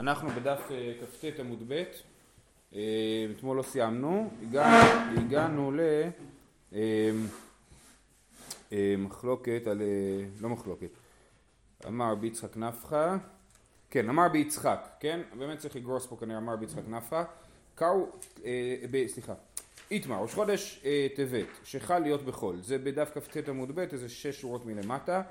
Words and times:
אנחנו 0.00 0.28
בדף 0.28 0.70
אה, 0.70 0.92
כ"ט 1.00 1.40
עמוד 1.40 1.62
ב', 1.68 1.82
אה, 2.74 3.26
אתמול 3.36 3.56
לא 3.56 3.62
סיימנו, 3.62 4.30
הגענו, 4.42 5.20
הגענו 5.20 5.72
למחלוקת 8.72 9.62
אה, 9.66 9.72
על, 9.72 9.82
לא 10.40 10.48
מחלוקת, 10.48 10.88
אמר 11.86 12.12
רבי 12.12 12.26
יצחק 12.26 12.56
נפחא, 12.56 13.16
כן, 13.90 14.08
אמר 14.08 14.26
רבי 14.26 14.38
יצחק, 14.38 14.88
כן, 15.00 15.20
באמת 15.38 15.58
צריך 15.58 15.76
לגרוס 15.76 16.06
פה 16.06 16.16
כנראה 16.20 16.38
אמר 16.38 16.52
רבי 16.52 16.64
יצחק 16.64 16.88
נפחא, 16.88 17.22
קראו, 17.74 18.06
סליחה, 19.06 19.34
איתמר, 19.90 20.16
ראש 20.16 20.34
חודש 20.34 20.84
טבת, 21.16 21.46
שחל 21.64 21.98
להיות 21.98 22.22
בחול, 22.22 22.56
זה 22.60 22.78
בדף 22.78 23.10
כ"ט 23.14 23.48
עמוד 23.48 23.74
ב', 23.74 23.78
איזה 23.78 24.08
שש 24.08 24.40
שורות 24.40 24.66
מלמטה, 24.66 25.22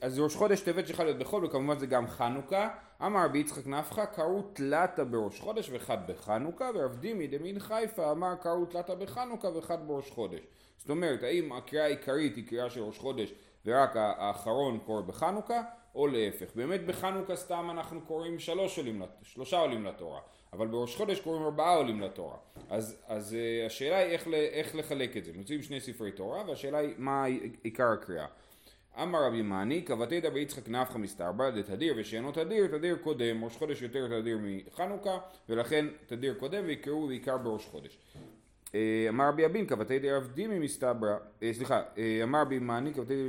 אז 0.00 0.18
ראש 0.18 0.36
חודש 0.36 0.60
טבת 0.60 0.86
שחל 0.86 1.04
להיות 1.04 1.18
בחול, 1.18 1.44
וכמובן 1.44 1.78
זה 1.78 1.86
גם 1.86 2.06
חנוכה, 2.06 2.68
אמר 3.06 3.24
רבי 3.24 3.38
יצחק 3.38 3.66
נפחא 3.66 4.04
קראו 4.04 4.42
תלתה 4.42 5.04
בראש 5.04 5.40
חודש 5.40 5.70
ואחד 5.70 5.98
בחנוכה 6.06 6.70
ורב 6.74 6.96
דימי 6.96 7.26
דמין 7.26 7.58
חיפה 7.58 8.10
אמר 8.10 8.34
קראו 8.34 8.66
תלתה 8.66 8.94
בחנוכה 8.94 9.48
ואחד 9.48 9.88
בראש 9.88 10.10
חודש. 10.10 10.40
זאת 10.78 10.90
אומרת 10.90 11.22
האם 11.22 11.52
הקריאה 11.52 11.84
העיקרית 11.84 12.36
היא 12.36 12.46
קריאה 12.46 12.70
של 12.70 12.80
ראש 12.80 12.98
חודש 12.98 13.34
ורק 13.66 13.96
האחרון 13.96 14.78
קורא 14.78 15.02
בחנוכה 15.02 15.62
או 15.94 16.06
להפך? 16.06 16.46
באמת 16.54 16.86
בחנוכה 16.86 17.36
סתם 17.36 17.68
אנחנו 17.70 18.00
קוראים 18.00 18.38
שלוש 18.38 18.78
עולים, 18.78 19.02
שלושה 19.22 19.58
עולים 19.58 19.84
לתורה 19.84 20.20
אבל 20.52 20.66
בראש 20.66 20.96
חודש 20.96 21.20
קוראים 21.20 21.42
ארבעה 21.42 21.74
עולים 21.74 22.00
לתורה. 22.00 22.36
אז, 22.70 22.96
אז 23.06 23.32
uh, 23.32 23.66
השאלה 23.66 23.96
היא 23.96 24.12
איך, 24.12 24.28
איך 24.28 24.74
לחלק 24.74 25.16
את 25.16 25.24
זה. 25.24 25.32
מוצאים 25.34 25.62
שני 25.62 25.80
ספרי 25.80 26.12
תורה 26.12 26.42
והשאלה 26.48 26.78
היא 26.78 26.94
מה 26.98 27.24
עיקר 27.62 27.88
הקריאה 27.92 28.26
אמר 28.96 29.24
רבי 29.26 29.42
מאני, 29.42 29.82
קבתי 29.82 30.20
דבי 30.20 30.40
יצחק 30.40 30.68
נפחא 30.68 30.98
מסתרבא 30.98 31.50
דתדיר 31.50 31.94
ושאינו 31.96 32.32
תדיר, 32.32 32.66
תדיר 32.66 32.96
קודם, 32.96 33.44
ראש 33.44 33.56
חודש 33.56 33.82
יותר 33.82 34.20
תדיר 34.20 34.38
מחנוכה, 34.42 35.18
ולכן 35.48 35.86
תדיר 36.06 36.34
קודם 36.34 36.64
ויקראו 36.66 37.06
בעיקר 37.06 37.38
בראש 37.38 37.66
חודש. 37.66 37.98
אה, 38.74 39.06
אמר 39.08 39.28
רבי 39.28 39.46
אבין, 39.46 39.66
קבתי 39.66 39.98
דרב 39.98 40.28
דימי 40.34 40.58
מסתברא, 40.58 41.16
אה, 41.42 41.50
סליחה, 41.52 41.82
אה, 41.98 42.20
אמר 42.22 42.40
רבי 42.40 42.58
מאני, 42.58 42.92
קבתי 42.92 43.28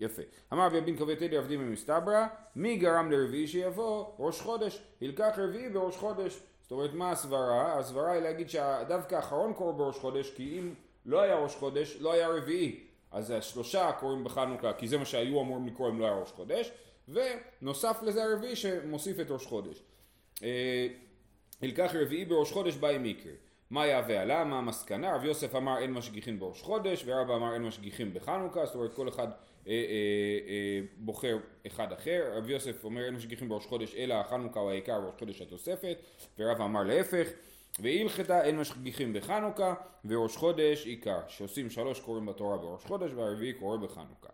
יפה. 0.00 0.22
אמר 0.52 0.66
רבי 0.66 0.78
אבין 0.78 0.96
קבתי 0.96 1.28
דרב 1.28 1.46
דימי 1.46 1.64
מסתברא, 1.64 2.26
מי 2.56 2.76
גרם 2.76 3.10
לרביעי 3.10 3.46
שיבוא? 3.46 4.06
ראש 4.18 4.40
חודש. 4.40 4.82
ילקח 5.00 5.34
רביעי 5.36 5.68
בראש 5.68 5.96
חודש. 5.96 6.40
זאת 6.62 6.72
אומרת, 6.72 6.94
מה 6.94 7.10
הסברה? 7.10 7.78
הסברה 7.78 8.12
היא 8.12 8.22
להגיד 8.22 8.50
שדווקא 8.50 9.14
האחרון 9.14 9.52
קורא 9.52 9.72
בראש 9.72 9.98
חודש, 9.98 10.30
כי 10.30 10.58
אם 10.58 10.74
לא 11.06 11.20
היה 11.20 11.36
ראש 11.38 11.56
חודש, 11.56 11.96
לא 12.00 12.12
היה 12.12 12.28
רביעי. 12.28 12.83
אז 13.14 13.30
השלושה 13.30 13.92
קוראים 13.92 14.24
בחנוכה 14.24 14.72
כי 14.72 14.88
זה 14.88 14.98
מה 14.98 15.04
שהיו 15.04 15.40
אמורים 15.40 15.66
לקרוא 15.66 15.90
אם 15.90 16.00
לא 16.00 16.04
היה 16.04 16.14
ראש 16.14 16.30
חודש 16.30 16.70
ונוסף 17.08 17.98
לזה 18.02 18.24
הרביעי 18.24 18.56
שמוסיף 18.56 19.20
את 19.20 19.30
ראש 19.30 19.46
חודש. 19.46 19.82
ילקח 21.62 21.94
אה, 21.94 22.02
רביעי 22.02 22.24
בראש 22.24 22.52
חודש 22.52 22.76
באי 22.76 22.98
מקרה. 22.98 23.32
מה 23.70 23.86
יהווה 23.86 24.22
עלה? 24.22 24.44
מה 24.44 24.58
המסקנה? 24.58 25.14
רב 25.14 25.24
יוסף 25.24 25.54
אמר 25.54 25.78
אין 25.78 25.92
משגיחים 25.92 26.38
בראש 26.38 26.62
חודש 26.62 27.02
ורבא 27.06 27.36
אמר 27.36 27.54
אין 27.54 27.62
משגיחים 27.62 28.14
בחנוכה 28.14 28.66
זאת 28.66 28.74
אומרת 28.74 28.94
כל 28.94 29.08
אחד 29.08 29.28
אה, 29.66 29.72
אה, 29.72 29.72
אה, 30.48 30.80
בוחר 30.96 31.38
אחד 31.66 31.92
אחר 31.92 32.32
רב 32.36 32.50
יוסף 32.50 32.84
אומר 32.84 33.04
אין 33.04 33.14
משגיחים 33.14 33.48
בראש 33.48 33.66
חודש 33.66 33.94
אלא 33.94 34.14
החנוכה 34.14 34.60
הוא 34.60 34.70
העיקר 34.70 35.00
בראש 35.00 35.14
חודש 35.18 35.42
התוספת 35.42 35.96
ורבא 36.38 36.64
אמר 36.64 36.82
להפך 36.82 37.28
והלכתה 37.78 38.44
אין 38.44 38.58
משגיחים 38.58 39.12
בחנוכה 39.12 39.74
וראש 40.04 40.36
חודש 40.36 40.86
עיקר 40.86 41.20
שעושים 41.28 41.70
שלוש 41.70 42.00
קוראים 42.00 42.26
בתורה 42.26 42.56
בראש 42.56 42.84
חודש 42.84 43.10
והרביעי 43.12 43.52
קורא 43.52 43.76
בחנוכה. 43.76 44.28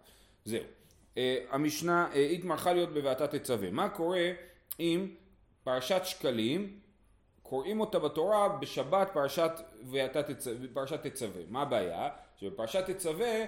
זהו. 0.45 0.63
uh, 1.15 1.19
המשנה 1.51 2.09
uh, 2.13 2.17
התמרחה 2.17 2.73
להיות 2.73 2.95
בבעתה 2.95 3.27
תצווה 3.27 3.71
מה 3.71 3.89
קורה 3.89 4.31
אם 4.81 5.09
פרשת 5.65 6.01
שקלים 6.05 6.79
קוראים 7.43 7.81
אותה 7.81 7.99
בתורה 7.99 8.49
בשבת 8.49 9.11
פרשת 9.13 9.53
ואתה 9.91 10.23
תצווה, 10.23 10.67
פרשת 10.73 11.07
תצווה 11.07 11.43
מה 11.49 11.63
הבעיה? 11.63 12.09
שבפרשת 12.37 12.91
תצווה 12.91 13.45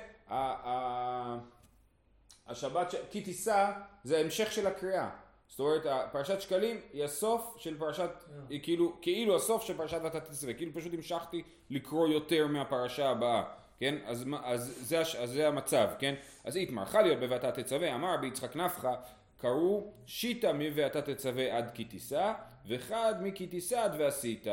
השבת 2.46 2.94
כי 3.10 3.20
תישא 3.20 3.72
זה 4.04 4.18
המשך 4.18 4.52
של 4.52 4.66
הקריאה 4.66 5.10
זאת 5.52 5.60
אומרת 5.60 5.86
פרשת 6.12 6.40
שקלים 6.40 6.80
היא 6.92 7.04
הסוף 7.04 7.54
של 7.58 7.78
פרשת, 7.78 8.10
היא 8.50 8.60
כאילו, 8.62 8.96
כאילו 9.02 9.36
הסוף 9.36 9.62
של 9.62 9.76
פרשת 9.76 9.98
ואתה 10.02 10.20
תצווה, 10.20 10.54
כאילו 10.54 10.72
פשוט 10.74 10.94
המשכתי 10.94 11.42
לקרוא 11.70 12.08
יותר 12.08 12.46
מהפרשה 12.46 13.10
הבאה, 13.10 13.42
כן? 13.78 13.98
אז, 14.06 14.24
אז, 14.44 14.78
זה, 14.80 15.00
אז 15.00 15.30
זה 15.30 15.48
המצב, 15.48 15.88
כן? 15.98 16.14
אז 16.44 16.56
התמרחה 16.56 17.02
להיות 17.02 17.18
ב"ואתה 17.18 17.52
תצווה", 17.52 17.94
אמר 17.94 18.16
ביצחק 18.16 18.56
נפחא, 18.56 18.94
קראו 19.36 19.92
שיטה 20.06 20.52
מ"ואתה 20.52 21.02
תצווה" 21.02 21.56
עד 21.56 21.70
כי 21.74 21.84
תישא, 21.84 22.32
וחד 22.66 23.14
מכי 23.20 23.46
תישא 23.46 23.80
עד 23.80 23.92
ועשית. 23.98 24.46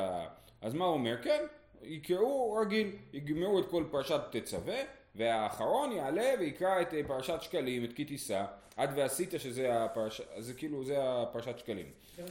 אז 0.62 0.74
מה 0.74 0.86
הוא 0.86 0.94
אומר? 0.94 1.16
כן, 1.22 1.44
יקראו 1.82 2.54
רגיל, 2.62 2.96
יגמרו 3.14 3.60
את 3.60 3.66
כל 3.70 3.84
פרשת 3.92 4.22
תצווה, 4.32 4.80
והאחרון 5.16 5.92
יעלה 5.92 6.34
ויקרא 6.40 6.82
את 6.82 6.94
פרשת 7.08 7.42
שקלים, 7.42 7.86
את 7.86 7.94
כי 7.94 8.06
תישא. 8.06 8.46
עד 8.78 8.90
ועשית 8.96 9.34
שזה 9.38 9.84
הפרש... 9.84 10.22
זה 10.38 10.54
כאילו 10.54 10.84
זה 10.86 10.96
הפרשת 11.00 11.60
שקלים. 11.60 11.86
לא 12.18 12.24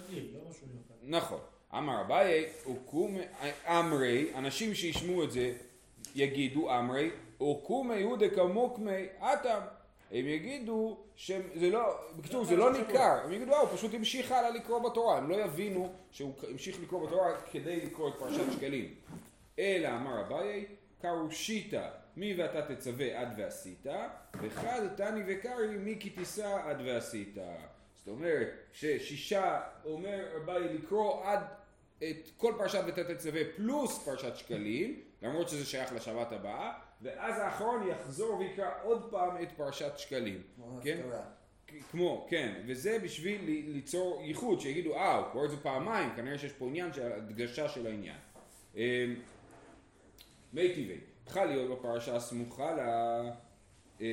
נכון. 1.02 1.40
אמר 1.74 2.00
אביי, 2.00 2.46
אמרי, 3.66 4.34
אנשים 4.34 4.74
שישמעו 4.74 5.24
את 5.24 5.30
זה 5.30 5.52
יגידו 6.14 6.78
אמרי, 6.78 7.10
אוקום 7.40 7.92
יהודה 7.92 8.28
כמוקמי 8.28 9.06
אטם. 9.18 9.60
הם 10.10 10.26
יגידו 10.26 10.96
שזה 11.16 11.70
לא, 11.70 11.98
בקיצור 12.16 12.44
זה 12.44 12.56
לא 12.56 12.72
ניכר, 12.72 13.20
הם 13.24 13.32
יגידו 13.32 13.52
אה 13.52 13.60
הוא 13.60 13.68
פשוט 13.68 13.94
המשיך 13.94 14.32
הלאה 14.32 14.50
לקרוא 14.50 14.90
בתורה, 14.90 15.18
הם 15.18 15.30
לא 15.30 15.36
יבינו 15.36 15.92
שהוא 16.10 16.32
המשיך 16.50 16.82
לקרוא 16.82 17.06
בתורה 17.06 17.40
כדי 17.52 17.86
לקרוא 17.86 18.08
את 18.08 18.14
פרשת 18.18 18.52
שקלים. 18.52 18.94
אלא 19.58 19.88
אמר 19.88 20.20
אביי, 20.20 20.64
קרושיתא 21.00 21.88
מי 22.18 22.34
ואתה 22.34 22.74
תצווה 22.74 23.20
עד 23.20 23.28
ועשית, 23.36 23.86
וחד 24.42 24.88
תני 24.96 25.20
וקרי 25.26 25.76
מי 25.78 25.96
כי 26.00 26.10
תישא 26.10 26.58
עד 26.64 26.80
ועשית. 26.84 27.38
זאת 27.94 28.08
אומרת 28.08 28.48
ששישה 28.72 29.60
אומר 29.84 30.26
אביי 30.36 30.74
לקרוא 30.74 31.24
עד 31.24 31.40
את 31.98 32.28
כל 32.36 32.54
פרשת 32.58 32.80
ואתה 32.86 33.14
תצווה 33.14 33.40
פלוס 33.56 34.04
פרשת 34.04 34.36
שקלים, 34.36 35.00
למרות 35.22 35.48
שזה 35.48 35.66
שייך 35.66 35.92
לשבת 35.92 36.32
הבאה, 36.32 36.72
ואז 37.02 37.38
האחרון 37.38 37.88
יחזור 37.88 38.38
ויקרא 38.38 38.70
עוד 38.82 39.10
פעם 39.10 39.42
את 39.42 39.52
פרשת 39.52 39.92
שקלים. 39.96 40.42
כן? 40.82 41.00
כמו, 41.90 42.26
כן, 42.30 42.62
וזה 42.66 42.98
בשביל 42.98 43.40
ליצור 43.46 44.22
ייחוד, 44.24 44.60
שיגידו 44.60 44.94
אה, 44.94 45.16
הוא 45.16 45.32
קורא 45.32 45.44
את 45.44 45.50
זה 45.50 45.56
פעמיים, 45.56 46.10
כנראה 46.16 46.38
שיש 46.38 46.52
פה 46.52 46.66
עניין 46.66 46.92
של 46.92 47.12
הדגשה 47.12 47.68
של 47.68 47.86
העניין. 47.86 48.16
אמ, 48.76 48.80
מי 50.52 50.68
טבעי 50.74 51.00
צריכה 51.28 51.44
להיות 51.44 51.78
בפרשה 51.78 52.16
הסמוכה 52.16 52.74
לה 52.74 53.22
אה, 54.00 54.06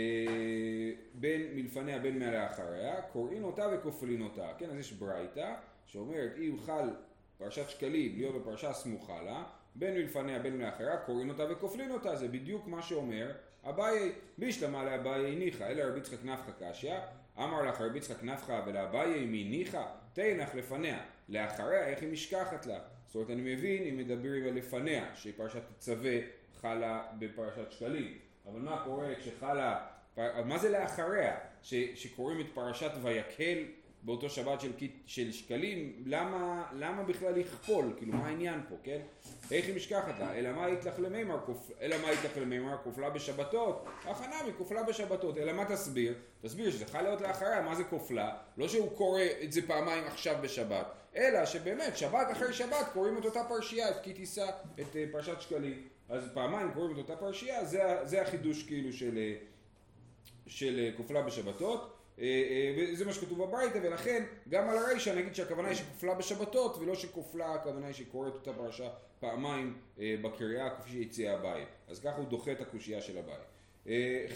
בין 1.14 1.42
מלפניה 1.56 2.00
בין 2.00 2.20
מאחריה, 2.20 3.02
קוראין 3.02 3.44
אותה 3.44 3.68
וכופלין 3.74 4.22
אותה. 4.22 4.48
כן, 4.58 4.70
אז 4.70 4.78
יש 4.78 4.92
ברייתא 4.92 5.54
שאומרת 5.86 6.32
אם 6.38 6.58
חל 6.66 6.90
פרשת 7.38 7.70
שקלים 7.70 8.16
להיות 8.16 8.36
בפרשה 8.36 8.70
הסמוכה 8.70 9.22
לה, 9.22 9.44
בין 9.76 9.94
מלפניה 9.94 10.40
בין 10.40 10.58
מאחריה, 10.58 10.98
קוראין 10.98 11.30
אותה 11.30 11.44
וכופלין 11.50 11.92
אותה. 11.92 12.16
זה 12.16 12.28
בדיוק 12.28 12.68
מה 12.68 12.82
שאומר 12.82 13.32
אביי, 13.64 14.12
בישלמה 14.38 14.84
לאביי 14.84 15.36
ניחא, 15.36 15.64
אלא 15.64 15.84
רבי 15.84 16.00
יצחק 16.00 16.24
נפחא 16.24 16.52
קשיא, 16.60 16.94
אמר 17.38 17.62
לך 17.62 17.82
רבי 17.82 17.98
יצחק 17.98 18.24
נפחא 18.24 18.62
ולאביי 18.66 19.26
מי 19.26 19.44
ניחא, 19.44 19.84
תנח 20.14 20.56
לפניה, 20.56 21.00
לאחריה 21.30 21.88
איך 21.88 22.02
היא 22.02 22.12
משכחת 22.12 22.66
לה. 22.66 22.80
זאת 23.08 23.16
אומרת 23.16 23.30
אני 23.30 23.56
מבין 23.56 23.84
אם 23.84 23.98
מדברים 23.98 24.48
על 24.48 24.54
לפניה, 24.54 25.06
שפרשת 25.16 25.62
תצווה 25.78 26.18
חלה 26.62 27.04
בפרשת 27.20 27.72
שקלים, 27.72 28.18
אבל 28.46 28.60
מה 28.60 28.82
קורה 28.84 29.16
כשחלה, 29.16 29.86
מה 30.46 30.58
זה 30.58 30.70
לאחריה? 30.70 31.38
ש, 31.62 31.74
שקוראים 31.74 32.40
את 32.40 32.46
פרשת 32.54 32.92
ויקהל 33.02 33.58
באותו 34.06 34.30
שבת 34.30 34.62
של, 34.62 34.72
של 35.06 35.32
שקלים, 35.32 36.04
למה, 36.06 36.66
למה 36.74 37.04
בכלל 37.04 37.34
לכפול? 37.40 37.94
כאילו 37.98 38.14
מה 38.14 38.28
העניין 38.28 38.62
פה, 38.70 38.76
כן? 38.84 39.00
איך 39.52 39.66
היא 39.66 39.76
משכחת 39.76 40.20
לה? 40.20 40.34
אלא 40.34 40.52
מה 40.52 40.66
היית 40.66 40.86
לך 40.86 41.00
למימר, 41.00 41.38
אלא 41.82 41.98
מה 42.02 42.08
היית 42.08 42.24
לך 42.24 42.38
למימר, 42.38 42.78
כופלה 42.84 43.10
בשבתות? 43.10 43.86
הכנה 44.06 44.36
מכופלה 44.48 44.84
בשבתות, 44.84 45.38
אלא 45.38 45.54
מה 45.54 45.66
תסביר? 45.66 46.14
תסביר 46.42 46.72
שזה 46.72 46.86
חל 46.86 47.02
להיות 47.02 47.22
לאחריה, 47.22 47.62
מה 47.62 47.76
זה 47.76 47.84
כופלה? 47.84 48.38
לא 48.58 48.68
שהוא 48.68 48.98
קורא 48.98 49.22
את 49.44 49.52
זה 49.52 49.68
פעמיים 49.68 50.04
עכשיו 50.08 50.36
בשבת, 50.42 50.88
אלא 51.16 51.46
שבאמת 51.46 51.98
שבת 51.98 52.32
אחרי 52.32 52.54
שבת 52.54 52.90
קוראים 52.94 53.18
את 53.18 53.26
אותה 53.26 53.44
פרשייה, 53.44 53.90
את 53.90 53.96
כי 54.04 54.14
תישא, 54.14 54.50
את 54.82 54.96
אה, 54.96 55.06
פרשת 55.12 55.42
שקלים. 55.42 55.88
אז 56.10 56.30
פעמיים 56.34 56.72
קוראים 56.74 56.92
את 56.92 56.98
אותה 56.98 57.16
פרשייה, 57.16 57.66
זה, 57.66 57.82
זה 58.04 58.22
החידוש 58.22 58.64
כאילו 58.64 58.94
של, 58.94 59.34
של 60.48 60.92
כופלה 60.98 61.22
בשבתות. 61.22 61.96
אה, 62.20 62.24
אה, 62.26 62.76
וזה 62.78 63.06
מה 63.06 63.14
שכתוב 63.14 63.44
בברייתא 63.44 63.80
ולכן 63.84 64.24
גם 64.50 64.70
על 64.70 64.78
הרישא 64.78 65.10
נגיד 65.10 65.36
שהכוונה 65.36 65.68
היא 65.68 65.76
שכופלה 65.76 66.14
בשבתות 66.14 66.78
ולא 66.78 66.96
שכופלה 66.96 67.54
הכוונה 67.54 67.86
היא 67.86 67.94
שקוראת 67.94 68.34
אותה 68.34 68.54
פרשה 68.54 68.90
פעמיים 69.20 69.78
אה, 70.00 70.16
בקריאה 70.22 70.70
כפי 70.70 70.90
שהציע 70.90 71.36
אביי 71.36 71.66
אז 71.88 72.00
ככה 72.00 72.18
הוא 72.18 72.26
דוחה 72.26 72.52
את 72.52 72.62
הקושייה 72.62 73.02
של 73.02 73.18
אביי 73.18 73.38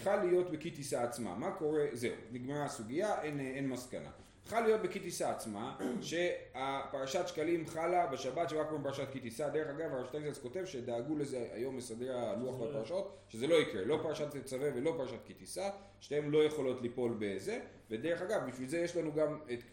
חל 0.02 0.24
להיות 0.24 0.50
בכי 0.50 0.70
טיסה 0.70 1.02
עצמה. 1.02 1.34
מה 1.34 1.50
קורה? 1.50 1.84
זהו 1.92 2.14
נגמרה 2.32 2.64
הסוגיה 2.64 3.22
אין, 3.22 3.40
אין 3.40 3.68
מסקנה 3.68 4.10
צריכה 4.50 4.64
להיות 4.66 4.82
בכי 4.82 5.24
עצמה, 5.24 5.76
שהפרשת 6.08 7.28
שקלים 7.28 7.66
חלה 7.66 8.06
בשבת 8.06 8.50
שבה 8.50 8.64
קוראים 8.64 8.82
פרשת 8.82 9.06
כי 9.12 9.20
טיסה. 9.20 9.48
דרך 9.48 9.68
אגב, 9.68 9.94
הרב 9.94 10.06
שטיינזלץ 10.06 10.38
כותב 10.38 10.64
שדאגו 10.64 11.16
לזה 11.16 11.48
היום 11.52 11.76
מסדר 11.76 12.18
הלוח 12.18 12.60
והפרשות, 12.60 13.16
שזה 13.28 13.46
לא 13.46 13.54
יקרה, 13.54 13.84
לא 13.84 13.98
פרשת 14.02 14.36
תצווה 14.36 14.68
ולא 14.74 14.94
פרשת 14.96 15.18
כי 15.24 15.34
טיסה, 15.34 15.70
שתיהן 16.00 16.30
לא 16.30 16.44
יכולות 16.44 16.82
ליפול 16.82 17.16
בזה, 17.18 17.60
ודרך 17.90 18.22
אגב, 18.22 18.40
בשביל 18.48 18.68
זה 18.68 18.78
יש 18.78 18.96
לנו 18.96 19.12
גם 19.12 19.38
את 19.52 19.64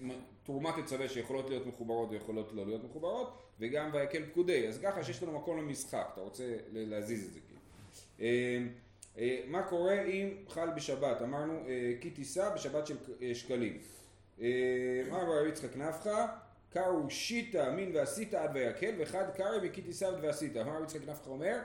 תרומת 0.43 0.73
תצווה 0.85 1.09
שיכולות 1.09 1.49
להיות 1.49 1.65
מחוברות 1.65 2.09
ויכולות 2.11 2.53
לא 2.53 2.65
להיות 2.65 2.83
מחוברות, 2.83 3.37
וגם 3.59 3.89
ויקל 3.93 4.25
פקודי, 4.25 4.67
אז 4.67 4.79
ככה 4.83 5.03
שיש 5.03 5.23
לנו 5.23 5.31
מקום 5.31 5.57
למשחק, 5.57 6.09
אתה 6.13 6.21
רוצה 6.21 6.43
להזיז 6.71 7.27
את 7.27 7.33
זה 7.33 7.39
כאילו. 7.47 7.59
אה, 8.19 8.57
אה, 9.17 9.39
מה 9.47 9.63
קורה 9.63 10.01
אם 10.01 10.29
חל 10.47 10.69
בשבת? 10.69 11.21
אמרנו 11.21 11.53
אה, 11.67 11.93
כי 12.01 12.09
טיסה 12.09 12.49
בשבת 12.49 12.87
של 12.87 12.95
שקלים. 13.33 13.77
אמר 14.39 15.39
רבי 15.39 15.49
יצחק 15.49 15.75
נפחא, 15.75 16.25
קרו 16.73 17.09
שיטה 17.09 17.71
מין 17.71 17.91
ועשית 17.95 18.33
עד 18.33 18.51
ויקל, 18.53 18.91
ואחד 18.97 19.23
קרא 19.35 19.57
בכי 19.63 19.81
תישא 19.81 20.09
ועשית. 20.21 20.57
אמר 20.57 20.75
רבי 20.75 20.83
יצחק 20.83 21.01
נפחא 21.07 21.29
אומר, 21.29 21.57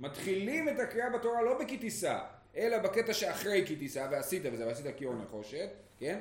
מתחילים 0.00 0.68
את 0.68 0.78
הקריאה 0.78 1.10
בתורה 1.10 1.42
לא 1.42 1.58
בכי 1.64 1.78
תישא, 1.78 2.18
אלא 2.56 2.78
בקטע 2.78 3.14
שאחרי 3.14 3.64
כי 3.66 3.76
תישא 3.76 4.08
ועשית 4.10 4.42
וזה, 4.52 4.66
ועשית 4.66 4.86
קיור 4.96 5.14
נחושת, 5.14 5.68
כן? 5.98 6.18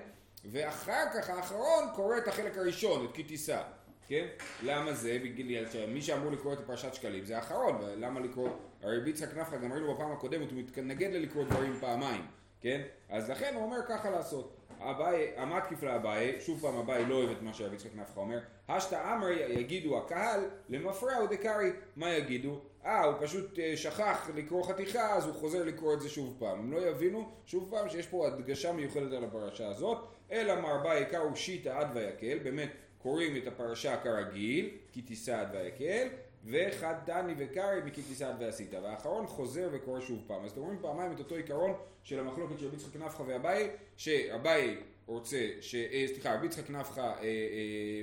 ואחר 0.51 1.05
כך 1.13 1.29
האחרון 1.29 1.83
קורא 1.95 2.17
את 2.17 2.27
החלק 2.27 2.57
הראשון, 2.57 3.05
את 3.05 3.15
כי 3.15 3.23
תישא, 3.23 3.61
כן? 4.07 4.25
למה 4.63 4.93
זה? 4.93 5.17
בגלל 5.23 5.69
שמי 5.69 6.01
שאמור 6.01 6.31
לקרוא 6.31 6.53
את 6.53 6.59
פרשת 6.65 6.93
שקלים 6.93 7.25
זה 7.25 7.35
האחרון, 7.35 7.75
ולמה 7.81 8.19
לקרוא? 8.19 8.49
הרי 8.81 8.97
רבי 8.97 9.09
יצחק 9.09 9.37
נפחא, 9.37 9.57
גם 9.57 9.73
ראינו 9.73 9.93
בפעם 9.93 10.11
הקודמת, 10.11 10.51
הוא 10.51 10.59
מתנגד 10.59 11.13
ללקרוא 11.13 11.43
דברים 11.43 11.73
פעמיים, 11.79 12.25
כן? 12.61 12.81
אז 13.09 13.29
לכן 13.29 13.55
הוא 13.55 13.63
אומר 13.63 13.77
ככה 13.89 14.09
לעשות. 14.09 14.54
אביי, 14.79 15.31
המתקיף 15.37 15.83
לאביי, 15.83 16.41
שוב 16.41 16.61
פעם 16.61 16.77
אביי 16.77 17.05
לא 17.05 17.15
אוהב 17.15 17.29
את 17.29 17.41
מה 17.41 17.53
שרבי 17.53 17.75
יצחק 17.75 17.95
נפחא 17.95 18.19
אומר, 18.19 18.39
השתא 18.69 19.13
אמרי 19.13 19.39
יגידו 19.49 19.97
הקהל 19.97 20.39
למפרעו 20.69 21.27
דקארי, 21.27 21.69
מה 21.95 22.13
יגידו? 22.13 22.59
אה, 22.85 23.03
הוא 23.03 23.13
פשוט 23.19 23.59
אה, 23.59 23.77
שכח 23.77 24.29
לקרוא 24.35 24.63
חתיכה, 24.63 25.15
אז 25.15 25.25
הוא 25.25 25.33
חוזר 25.33 25.63
לקרוא 25.63 25.93
את 25.93 26.01
זה 26.01 26.09
שוב 26.09 26.35
פעם. 26.39 26.59
הם 26.59 26.73
לא 26.73 26.89
יבינו 26.89 27.29
שוב 27.45 27.67
פעם 27.71 27.89
שיש 27.89 28.07
פה 28.07 28.27
הדגשה 28.27 28.71
מיוחדת 28.71 29.13
על 29.13 29.23
הפרשה 29.23 29.67
הזאת, 29.67 29.97
אלא 30.31 30.61
מר 30.61 30.83
ביי 30.83 31.05
קראו 31.05 31.35
שיטא 31.35 31.69
עד 31.69 31.87
ויקל, 31.93 32.39
באמת 32.43 32.69
קוראים 32.97 33.37
את 33.37 33.47
הפרשה 33.47 33.97
כרגיל, 33.97 34.69
כי 34.91 35.01
תישא 35.01 35.39
עד 35.39 35.47
ויקל, 35.55 36.07
וחד 36.45 36.95
דני 37.05 37.33
וקרעי 37.37 37.81
מכיתיסת 37.85 38.33
ועשית. 38.39 38.73
והאחרון 38.73 39.27
חוזר 39.27 39.69
וקורא 39.71 40.01
שוב 40.01 40.23
פעם. 40.27 40.45
אז 40.45 40.51
אתם 40.51 40.61
רואים 40.61 40.79
פעמיים 40.81 41.11
את 41.11 41.19
אותו 41.19 41.35
עיקרון 41.35 41.73
של 42.03 42.19
המחלוקת 42.19 42.59
של 42.59 42.67
רבי 42.67 42.75
יצחק 42.75 42.95
נפחא 42.95 43.23
ואביי, 43.27 43.69
שאביי 43.97 44.77
רוצה, 45.05 45.47
ש... 45.61 45.75
אה, 45.75 46.05
סליחה, 46.07 46.35
רבי 46.35 46.45
יצחק 46.45 46.69
נפחא, 46.69 47.01
אה, 47.01 47.21
אה, 47.21 48.01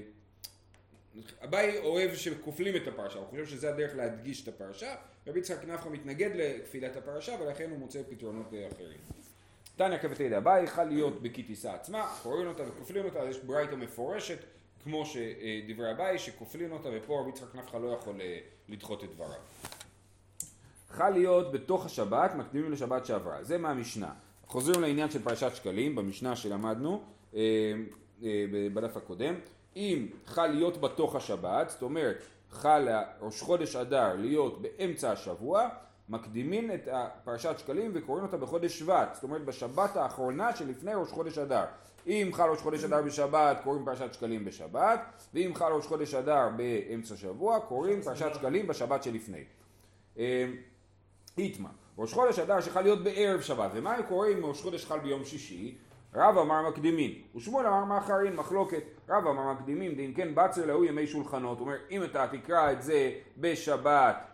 אביי 1.44 1.79
אוהב 1.79 2.15
שכופלים 2.15 2.77
את 2.77 2.89
הפרשה, 2.89 3.19
הוא 3.19 3.27
חושב 3.31 3.47
שזה 3.47 3.69
הדרך 3.69 3.97
להדגיש 3.97 4.43
את 4.43 4.49
הפרשה, 4.49 4.94
רבי 5.27 5.39
יצחק 5.39 5.65
נפחא 5.65 5.89
מתנגד 5.89 6.31
לכפילת 6.35 6.97
הפרשה 6.97 7.37
ולכן 7.41 7.71
הוא 7.71 7.79
מוצא 7.79 8.03
פתרונות 8.09 8.47
אחרים. 8.73 8.99
תניא 9.77 9.99
כבתי 9.99 10.37
אביי, 10.37 10.65
יכול 10.65 10.85
להיות 10.85 11.23
בכיתיסה 11.23 11.75
עצמה, 11.75 12.15
קוראים 12.23 12.47
אותה 12.47 12.62
וכופלים 12.69 13.05
אותה, 13.05 13.25
יש 13.31 13.39
ברייתא 13.39 13.75
מפורשת 13.75 14.39
כמו 14.84 15.06
שדברי 15.06 15.90
הבית, 15.90 16.20
שכופלים 16.20 16.73
אותה, 16.73 16.88
ופה 16.93 17.20
רבי 17.20 17.31
יצחק 17.31 17.55
נפחא 17.55 17.76
לא 17.76 17.88
יכול 17.88 18.20
אה, 18.20 18.38
לדחות 18.69 19.05
את 19.05 19.14
דבריו. 19.14 19.40
חל 20.90 21.11
להיות 21.11 21.52
בתוך 21.52 21.87
השבת, 21.87 22.34
מקדימים 22.34 22.73
לשבת 22.73 23.06
שעברה. 23.06 23.44
זה 23.44 23.58
מהמשנה. 23.58 24.12
חוזרים 24.46 24.81
לעניין 24.81 25.11
של 25.11 25.23
פרשת 25.23 25.55
שקלים, 25.55 25.94
במשנה 25.94 26.37
שלמדנו 26.37 27.02
אה, 27.34 27.40
אה, 28.23 28.44
בדף 28.75 28.96
הקודם. 28.96 29.34
אם 29.76 30.06
חל 30.26 30.46
להיות 30.46 30.81
בתוך 30.81 31.17
השבת, 31.17 31.70
זאת 31.70 31.82
אומרת, 31.82 32.23
חל 32.50 32.88
ראש 33.20 33.40
חודש 33.40 33.76
אדר 33.76 34.14
להיות 34.17 34.62
באמצע 34.62 35.12
השבוע, 35.12 35.69
מקדימים 36.08 36.70
את 36.70 36.88
פרשת 37.25 37.55
שקלים 37.58 37.90
וקוראים 37.94 38.25
אותה 38.25 38.37
בחודש 38.37 38.79
שבט, 38.79 39.14
זאת 39.14 39.23
אומרת 39.23 39.44
בשבת 39.44 39.96
האחרונה 39.96 40.56
שלפני 40.56 40.94
ראש 40.94 41.08
חודש 41.08 41.38
אדר. 41.38 41.64
אם 42.07 42.31
חל 42.33 42.51
ראש 42.51 42.61
חודש 42.61 42.85
אדר 42.85 43.03
בשבת, 43.03 43.61
קוראים 43.65 43.85
פרשת 43.85 44.15
שקלים 44.15 44.45
בשבת, 44.45 45.01
ואם 45.35 45.55
חל 45.55 45.73
ראש 45.73 45.87
חודש 45.87 46.15
אדר 46.15 46.49
באמצע 46.57 47.17
שבוע, 47.17 47.61
קוראים 47.61 48.03
פרשת 48.03 48.35
שקלים 48.35 48.67
בשבת 48.67 49.03
שלפני. 49.03 49.45
איתמה, 51.39 51.69
ראש 51.99 52.13
חודש 52.13 52.39
אדר 52.39 52.61
שחל 52.61 52.83
להיות 52.83 53.05
בערב 53.05 53.41
שבת, 53.41 53.71
ומה 53.75 54.03
קורה 54.03 54.29
אם 54.29 54.45
ראש 54.45 54.63
חודש 54.63 54.87
חל 54.87 54.99
ביום 54.99 55.25
שישי? 55.25 55.75
רב 56.15 56.39
אמר 56.39 56.69
מקדימים, 56.69 57.23
ושמואל 57.37 57.67
אמר 57.67 57.85
מאחרין, 57.85 58.37
מחלוקת, 58.37 58.83
רב 59.09 59.27
אמר 59.27 59.53
מקדימים, 59.53 59.95
דין 59.95 60.13
כן 60.17 60.35
בצר 60.35 60.67
להוא 60.67 60.85
ימי 60.85 61.07
שולחנות, 61.07 61.59
הוא 61.59 61.67
אומר 61.67 61.77
אם 61.91 62.05
אתה 62.05 62.27
תקרא 62.33 62.73
את 62.73 62.83
זה 62.83 63.13
בשבת, 63.39 64.27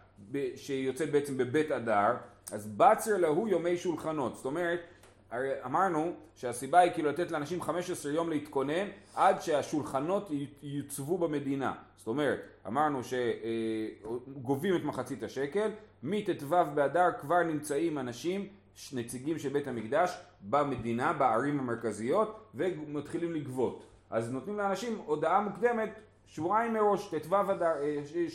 שיוצאת 0.56 1.11
בעצם 1.11 1.37
בבית 1.37 1.73
אדר, 1.73 2.17
אז 2.53 2.67
בצר 2.67 3.17
להוא 3.17 3.49
יומי 3.49 3.76
שולחנות, 3.76 4.37
זאת 4.37 4.44
אומרת 4.44 4.81
הרי 5.30 5.48
אמרנו 5.64 6.12
שהסיבה 6.34 6.78
היא 6.78 6.92
כאילו 6.92 7.08
לתת 7.08 7.30
לאנשים 7.30 7.62
15 7.62 8.12
יום 8.12 8.30
להתכונן 8.30 8.88
עד 9.14 9.42
שהשולחנות 9.42 10.30
יוצבו 10.62 11.19
במדינה. 11.19 11.75
זאת 11.96 12.06
אומרת, 12.06 12.40
אמרנו 12.66 13.00
שגובים 13.04 14.76
את 14.76 14.84
מחצית 14.84 15.22
השקל, 15.22 15.70
מט"ו 16.02 16.56
באדר 16.75 17.08
כבר 17.20 17.42
נמצאים 17.42 17.98
אנשים, 17.98 18.48
נציגים 18.92 19.38
של 19.38 19.48
בית 19.48 19.66
המקדש 19.66 20.19
במדינה, 20.48 21.12
בערים 21.12 21.60
המרכזיות, 21.60 22.40
ומתחילים 22.54 23.34
לגבות. 23.34 23.84
אז 24.10 24.32
נותנים 24.32 24.58
לאנשים 24.58 24.98
הודעה 25.06 25.40
מוקדמת 25.40 26.00
שבועיים 26.26 26.72
מראש, 26.72 27.14
ט"ו 27.14 27.40
אדר, 27.40 27.72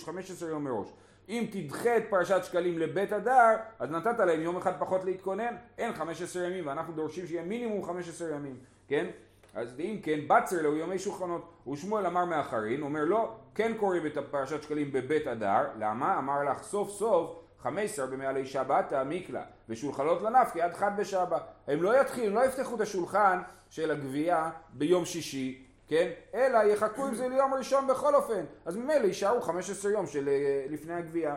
15 0.04 0.48
אה, 0.48 0.54
יום 0.54 0.64
מראש. 0.64 0.88
אם 1.30 1.46
תדחה 1.52 1.98
את 1.98 2.04
פרשת 2.10 2.44
שקלים 2.44 2.80
לבית 2.80 3.12
הדר, 3.12 3.56
אז 3.80 3.92
נתת 3.92 4.20
להם 4.20 4.42
יום 4.42 4.58
אחד 4.58 4.74
פחות 4.80 5.04
להתכונן, 5.04 5.56
אין 5.78 5.94
15 5.94 6.44
ימים, 6.44 6.68
ואנחנו 6.68 6.94
דורשים 6.94 7.28
שיהיה 7.28 7.44
מינימום 7.44 7.86
15 7.86 8.30
ימים, 8.30 8.56
כן? 8.88 9.06
אז 9.54 9.80
אם 9.80 10.00
כן, 10.04 10.20
בצר 10.28 10.62
לו 10.62 10.76
יומי 10.76 11.00
שולחנות, 11.00 11.54
ושמואל 11.72 12.06
אמר 12.06 12.26
מאחרין, 12.26 12.82
אומר 12.82 13.04
לא, 13.06 13.36
כן 13.56 13.72
קוראים 13.78 14.06
את 14.06 14.18
הפרשת 14.18 14.64
שקלים 14.64 14.92
בבית 14.92 15.28
הדר, 15.28 15.64
למה? 15.80 16.18
אמר 16.18 16.44
לך 16.44 16.64
סוף 16.64 16.90
סוף 16.90 17.40
15 17.60 18.08
במעלי 18.08 18.46
שבתא 18.46 19.04
מיקלה, 19.04 19.44
ושולחנות 19.70 20.22
לנפקי 20.22 20.62
עד 20.62 20.74
חד 20.74 20.92
בשבא. 20.98 21.38
הם 21.68 21.84
לא 21.84 22.02
יתחילו, 22.02 22.36
לא 22.36 22.46
יפתחו 22.46 22.76
את 22.76 22.82
השולחן 22.82 23.42
של 23.70 23.92
הגבייה 23.92 24.50
ביום 24.74 25.06
שישי, 25.06 25.63
כן? 25.88 26.12
אלא 26.34 26.58
יחכו 26.58 27.06
עם 27.06 27.16
זה 27.16 27.28
ליום 27.30 27.54
ראשון 27.54 27.88
בכל 27.88 28.16
אופן. 28.16 28.46
אז 28.66 28.78
ממילא 28.78 29.06
יישארו 29.06 29.42
15 29.42 29.92
יום 29.92 30.08
של 30.08 30.30
אה, 30.30 30.66
לפני 30.70 30.94
הגבייה. 30.94 31.36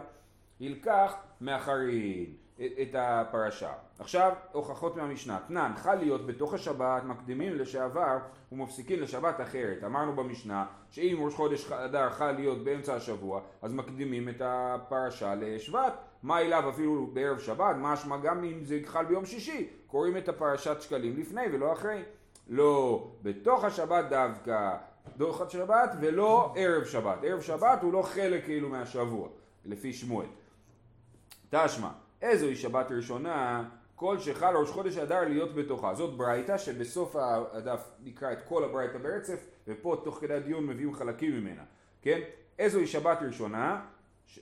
ילקח 0.61 1.15
מאחרין 1.41 2.27
את 2.57 2.95
הפרשה. 2.95 3.73
עכשיו 3.99 4.33
הוכחות 4.53 4.97
מהמשנה. 4.97 5.39
תנן, 5.49 5.73
חל 5.77 5.95
להיות 5.95 6.27
בתוך 6.27 6.55
השבת, 6.55 7.05
מקדימים 7.05 7.55
לשעבר 7.55 8.19
ומפסיקים 8.53 9.03
לשבת 9.03 9.41
אחרת. 9.41 9.85
אמרנו 9.85 10.17
במשנה 10.17 10.67
שאם 10.91 11.17
ראש 11.21 11.35
חודש 11.35 11.73
אדר 11.73 12.11
חל 12.11 12.33
להיות 12.33 12.65
באמצע 12.65 12.95
השבוע, 12.95 13.41
אז 13.63 13.73
מקדימים 13.73 14.29
את 14.29 14.43
הפרשה 14.45 15.35
לשבט. 15.35 15.95
מה 16.23 16.41
אליו 16.41 16.71
אפילו 16.71 17.07
בערב 17.07 17.39
שבת, 17.39 17.77
משמע 17.79 18.17
גם 18.17 18.45
אם 18.45 18.65
זה 18.65 18.79
חל 18.85 19.05
ביום 19.05 19.25
שישי, 19.25 19.69
קוראים 19.87 20.17
את 20.17 20.29
הפרשת 20.29 20.77
שקלים 20.81 21.17
לפני 21.17 21.43
ולא 21.53 21.73
אחרי. 21.73 22.03
לא 22.49 23.07
בתוך 23.23 23.65
השבת 23.65 24.05
דווקא, 24.11 24.77
בתוך 25.15 25.41
השבת 25.41 25.91
ולא 26.01 26.55
ערב 26.57 26.85
שבת. 26.85 27.19
ערב 27.23 27.41
שבת 27.41 27.83
הוא 27.83 27.93
לא 27.93 28.03
חלק 28.03 28.45
כאילו 28.45 28.69
מהשבוע, 28.69 29.29
לפי 29.65 29.93
שמואל. 29.93 30.27
תשמע, 31.51 31.91
איזוהי 32.23 32.57
שבת 32.57 32.93
ראשונה, 32.93 33.65
כל 33.95 34.19
שחל 34.19 34.57
ראש 34.57 34.71
חודש 34.71 34.97
אדר 34.99 35.21
להיות 35.29 35.55
בתוכה. 35.55 35.95
זאת 35.95 36.17
ברייתא 36.17 36.59
שבסוף 36.59 37.17
הדף 37.53 37.91
נקרא 38.05 38.33
את 38.33 38.39
כל 38.49 38.65
הברייתא 38.65 38.99
ברצף, 38.99 39.47
ופה 39.69 40.01
תוך 40.05 40.19
כדי 40.21 40.35
הדיון 40.35 40.67
מביאים 40.67 40.95
חלקים 40.95 41.41
ממנה, 41.41 41.63
כן? 42.03 42.21
איזוהי 42.59 42.87
שבת 42.87 43.19
ראשונה, 43.23 43.83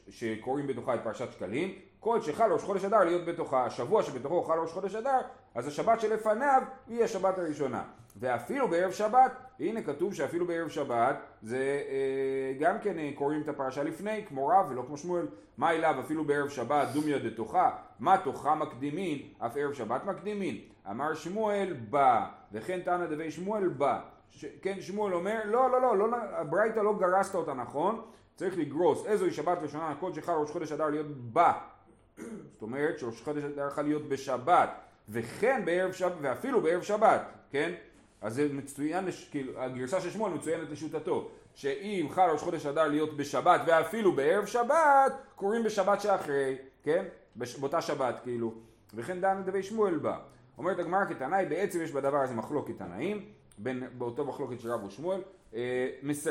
שקוראים 0.09 0.67
בתוכה 0.67 0.95
את 0.95 1.01
פרשת 1.05 1.33
שקלים, 1.33 1.79
כל 2.05 2.21
שחל 2.21 2.53
ראש 2.53 2.63
חודש 2.63 2.85
אדר 2.85 3.05
להיות 3.05 3.25
בתוכה, 3.25 3.65
השבוע 3.65 4.03
שבתוכו 4.03 4.43
חל 4.43 4.59
ראש 4.59 4.73
חודש 4.73 4.95
אדר, 4.95 5.21
אז 5.55 5.67
השבת 5.67 6.01
שלפניו 6.01 6.63
היא 6.87 7.05
השבת 7.05 7.39
הראשונה. 7.39 7.83
ואפילו 8.17 8.69
בערב 8.69 8.91
שבת, 8.93 9.33
הנה 9.61 9.83
כתוב 9.83 10.15
שאפילו 10.15 10.47
בערב 10.47 10.69
שבת 10.69 11.17
זה 11.43 11.83
אה, 11.89 12.53
גם 12.61 12.79
כן 12.79 12.99
אה, 12.99 13.11
קוראים 13.15 13.43
את 13.43 13.49
הפרשה 13.49 13.83
לפני, 13.83 14.25
כמו 14.29 14.47
רב 14.47 14.67
ולא 14.71 14.83
כמו 14.87 14.97
שמואל. 14.97 15.27
מה 15.59 15.71
אליו 15.71 15.95
אפילו 16.01 16.25
בערב 16.25 16.49
שבת 16.49 16.89
דומיה 16.89 17.19
דתוכה, 17.19 17.71
מה 18.01 18.19
תוכה 18.19 18.55
מקדימין, 18.55 19.19
אף 19.39 19.57
ערב 19.57 19.73
שבת 19.73 20.05
מקדימין. 20.05 20.59
אמר 20.91 21.15
שמואל 21.15 21.77
בא, 21.91 22.27
וכן 22.53 22.81
תנא 22.81 23.07
דבי 23.07 23.31
שמואל 23.31 23.69
בא. 23.69 24.01
ש... 24.31 24.45
כן, 24.63 24.81
שמואל 24.81 25.15
אומר, 25.15 25.41
לא, 25.45 25.71
לא, 25.71 25.81
לא, 25.81 25.99
לא 25.99 26.17
הברייתא 26.17 26.81
לא 26.81 26.99
גרסת 26.99 27.35
אותה 27.35 27.55
נכון, 27.55 28.01
צריך 28.37 28.59
לגרוס. 28.59 29.07
איזוהי 29.07 29.31
שבת 29.31 29.59
ראשונה, 29.63 29.89
הכל 29.89 30.13
שחל 30.13 30.33
ראש 30.33 30.51
חודש 30.51 30.73
אדר 30.73 30.87
להיות 30.87 31.07
בא. 31.07 31.74
זאת 32.19 32.63
אומרת 32.63 32.99
שראש 32.99 33.23
חודש 33.23 33.45
אדר 33.45 33.69
יכול 33.69 33.85
להיות 33.85 34.09
בשבת, 34.09 34.71
וכן 35.09 35.63
בערב 35.65 35.93
שבת, 35.93 36.13
ואפילו 36.21 36.61
בערב 36.61 36.83
שבת, 36.83 37.23
כן? 37.51 37.73
אז 38.21 38.35
זה 38.35 38.49
מצוין, 38.53 39.05
כאילו, 39.31 39.63
הגרסה 39.63 40.01
של 40.01 40.11
שמואל 40.11 40.33
מצוינת 40.33 40.71
לשיטתו, 40.71 41.31
שאם 41.55 42.07
חל 42.11 42.31
ראש 42.33 42.41
חודש 42.41 42.67
אדר 42.67 42.89
להיות 42.89 43.17
בשבת 43.17 43.61
ואפילו 43.67 44.13
בערב 44.13 44.47
שבת, 44.47 45.13
קוראים 45.35 45.63
בשבת 45.63 46.01
שאחרי, 46.01 46.57
כן? 46.83 47.05
בש, 47.37 47.57
באותה 47.57 47.81
שבת 47.81 48.21
כאילו. 48.23 48.55
וכן 48.95 49.21
דן 49.21 49.43
דבי 49.47 49.63
שמואל 49.63 49.99
בא. 49.99 50.19
אומרת 50.59 50.79
הגמרא 50.79 51.05
כתנאי, 51.05 51.47
בעצם 51.47 51.83
יש 51.83 51.93
בדבר 51.93 52.19
הזה 52.19 52.35
מחלוקת 52.35 52.79
תנאים, 52.79 53.25
בין, 53.59 53.85
באותו 53.99 54.25
מחלוקת 54.25 54.61
של 54.61 54.71
רב 54.71 54.85
ושמואל, 54.85 55.21
אה, 55.55 55.91
מסר, 56.03 56.31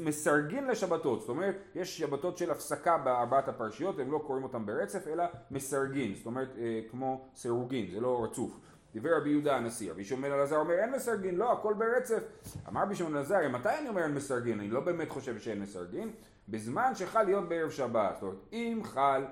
מסרגין 0.00 0.66
לשבתות, 0.66 1.20
זאת 1.20 1.28
אומרת, 1.28 1.56
יש 1.74 1.98
שבתות 1.98 2.38
של 2.38 2.50
הפסקה 2.50 2.98
בארבעת 2.98 3.48
הפרשיות, 3.48 3.98
הם 3.98 4.12
לא 4.12 4.22
קוראים 4.26 4.44
אותם 4.44 4.66
ברצף, 4.66 5.08
אלא 5.08 5.24
מסרגין, 5.50 6.14
זאת 6.14 6.26
אומרת, 6.26 6.48
אה, 6.58 6.80
כמו 6.90 7.28
סירוגין, 7.34 7.90
זה 7.90 8.00
לא 8.00 8.24
רצוף. 8.24 8.60
דיבר 8.92 9.16
רבי 9.16 9.30
יהודה 9.30 9.56
הנשיא, 9.56 9.90
רבי 9.90 10.04
שמעון 10.04 10.32
אלעזר 10.32 10.56
אומר 10.56 10.74
אין 10.74 10.92
מסרגין, 10.92 11.36
לא, 11.36 11.52
הכל 11.52 11.74
ברצף. 11.74 12.22
אמר 12.68 12.82
רבי 12.82 12.94
שמעון 12.94 13.16
אלעזר, 13.16 13.48
מתי 13.48 13.68
אני 13.78 13.88
אומר 13.88 14.02
אין 14.02 14.14
מסרגין? 14.14 14.60
אני 14.60 14.68
לא 14.68 14.80
באמת 14.80 15.08
חושב 15.08 15.38
שאין 15.38 15.60
מסרגין, 15.60 16.10
בזמן 16.48 16.92
שחל 16.94 17.22
להיות 17.22 17.48
בערב 17.48 17.70
שבת. 17.70 18.14
זאת 18.14 18.22
אומרת, 18.22 18.36
אם 18.52 18.80
חל 18.84 19.24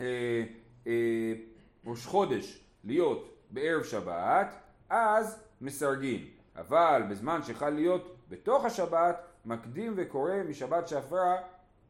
אה, 0.00 0.44
אה, 0.86 1.32
חודש 2.04 2.64
להיות 2.84 3.46
בערב 3.50 3.82
שבת, 3.82 4.54
אז 4.90 5.49
מסרגין. 5.60 6.24
אבל 6.56 7.02
בזמן 7.10 7.42
שחל 7.42 7.70
להיות 7.70 8.16
בתוך 8.28 8.64
השבת, 8.64 9.22
מקדים 9.44 9.94
וקורא 9.96 10.32
משבת 10.48 10.88
שעברה, 10.88 11.36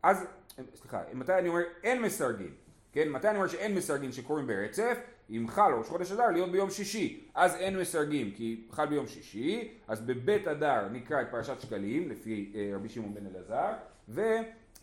אז, 0.03 0.27
סליחה, 0.75 1.03
מתי 1.13 1.35
אני 1.35 1.49
אומר 1.49 1.61
אין 1.83 2.03
מסרגין? 2.03 2.55
כן, 2.93 3.09
מתי 3.09 3.29
אני 3.29 3.37
אומר 3.37 3.49
שאין 3.49 3.75
מסרגין 3.75 4.13
שקוראים 4.13 4.47
ברצף? 4.47 4.99
אם 5.31 5.47
חל 5.49 5.73
ראש 5.79 5.89
חודש 5.89 6.13
אדר 6.13 6.27
להיות 6.27 6.53
ביום 6.53 6.71
שישי, 6.71 7.27
אז 7.35 7.55
אין 7.55 7.79
מסרגים 7.79 8.31
כי 8.31 8.67
חל 8.71 8.87
ביום 8.87 9.07
שישי, 9.07 9.75
אז 9.89 10.01
בבית 10.01 10.49
אדר 10.49 10.89
נקרא 10.93 11.23
את 11.23 11.27
פרשת 11.31 11.61
שקלים 11.61 12.11
לפי 12.11 12.53
אה, 12.55 12.71
רבי 12.75 12.89
שמעון 12.89 13.15
בן 13.15 13.27
אלעזר, 13.27 13.73
ו... 14.09 14.23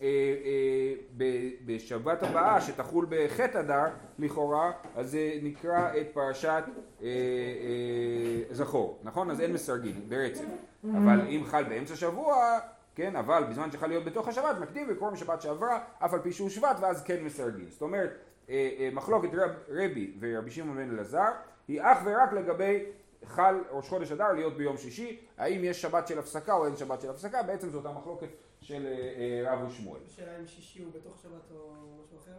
אה, 0.02 0.06
אה, 0.06 1.24
בשבת 1.66 2.22
הבאה 2.22 2.60
שתחול 2.60 3.06
בחטא 3.08 3.58
אדר 3.58 3.86
לכאורה 4.18 4.72
אז 4.96 5.10
זה 5.10 5.38
נקרא 5.42 5.90
את 6.00 6.06
פרשת 6.12 6.62
אה, 7.02 7.06
אה, 7.06 8.54
זכור 8.54 8.98
נכון? 9.02 9.30
אז 9.30 9.40
אין 9.40 9.52
מסרגים 9.52 9.94
ברצף. 10.08 10.44
אבל 10.84 11.20
אם 11.20 11.42
חל 11.46 11.62
באמצע 11.62 11.96
שבוע 11.96 12.58
כן 12.94 13.16
אבל 13.16 13.44
בזמן 13.50 13.70
שחל 13.70 13.86
להיות 13.86 14.04
בתוך 14.04 14.28
השבת 14.28 14.58
מקדים 14.60 14.86
וקוראים 14.90 15.16
שבת 15.16 15.42
שעברה 15.42 15.80
אף 15.98 16.14
על 16.14 16.20
פי 16.20 16.32
שהוא 16.32 16.48
שבט 16.48 16.76
ואז 16.80 17.02
כן 17.02 17.24
מסרגים. 17.24 17.66
זאת 17.70 17.82
אומרת 17.82 18.10
אה, 18.50 18.70
אה, 18.78 18.88
מחלוקת 18.92 19.28
רב, 19.34 19.50
רבי 19.68 20.12
ורבי 20.20 20.50
שמעון 20.50 20.76
בן 20.76 20.90
אלעזר 20.90 21.28
היא 21.68 21.80
אך 21.82 21.98
ורק 22.04 22.32
לגבי 22.32 22.84
חל 23.24 23.54
ראש 23.70 23.88
חודש 23.88 24.12
אדר 24.12 24.32
להיות 24.32 24.56
ביום 24.56 24.76
שישי, 24.76 25.20
האם 25.38 25.64
יש 25.64 25.82
שבת 25.82 26.06
של 26.06 26.18
הפסקה 26.18 26.54
או 26.54 26.66
אין 26.66 26.76
שבת 26.76 27.00
של 27.00 27.10
הפסקה, 27.10 27.42
בעצם 27.42 27.68
זו 27.68 27.78
אותה 27.78 27.92
מחלוקת 27.92 28.28
של 28.68 28.86
אה, 28.86 29.52
רב 29.52 29.68
ושמואל. 29.68 30.00
השאלה 30.06 30.38
אם 30.38 30.46
שישי 30.46 30.82
הוא 30.82 30.92
בתוך 30.92 31.18
שבת 31.22 31.50
או 31.50 31.72
משהו 32.04 32.18
אחר? 32.18 32.32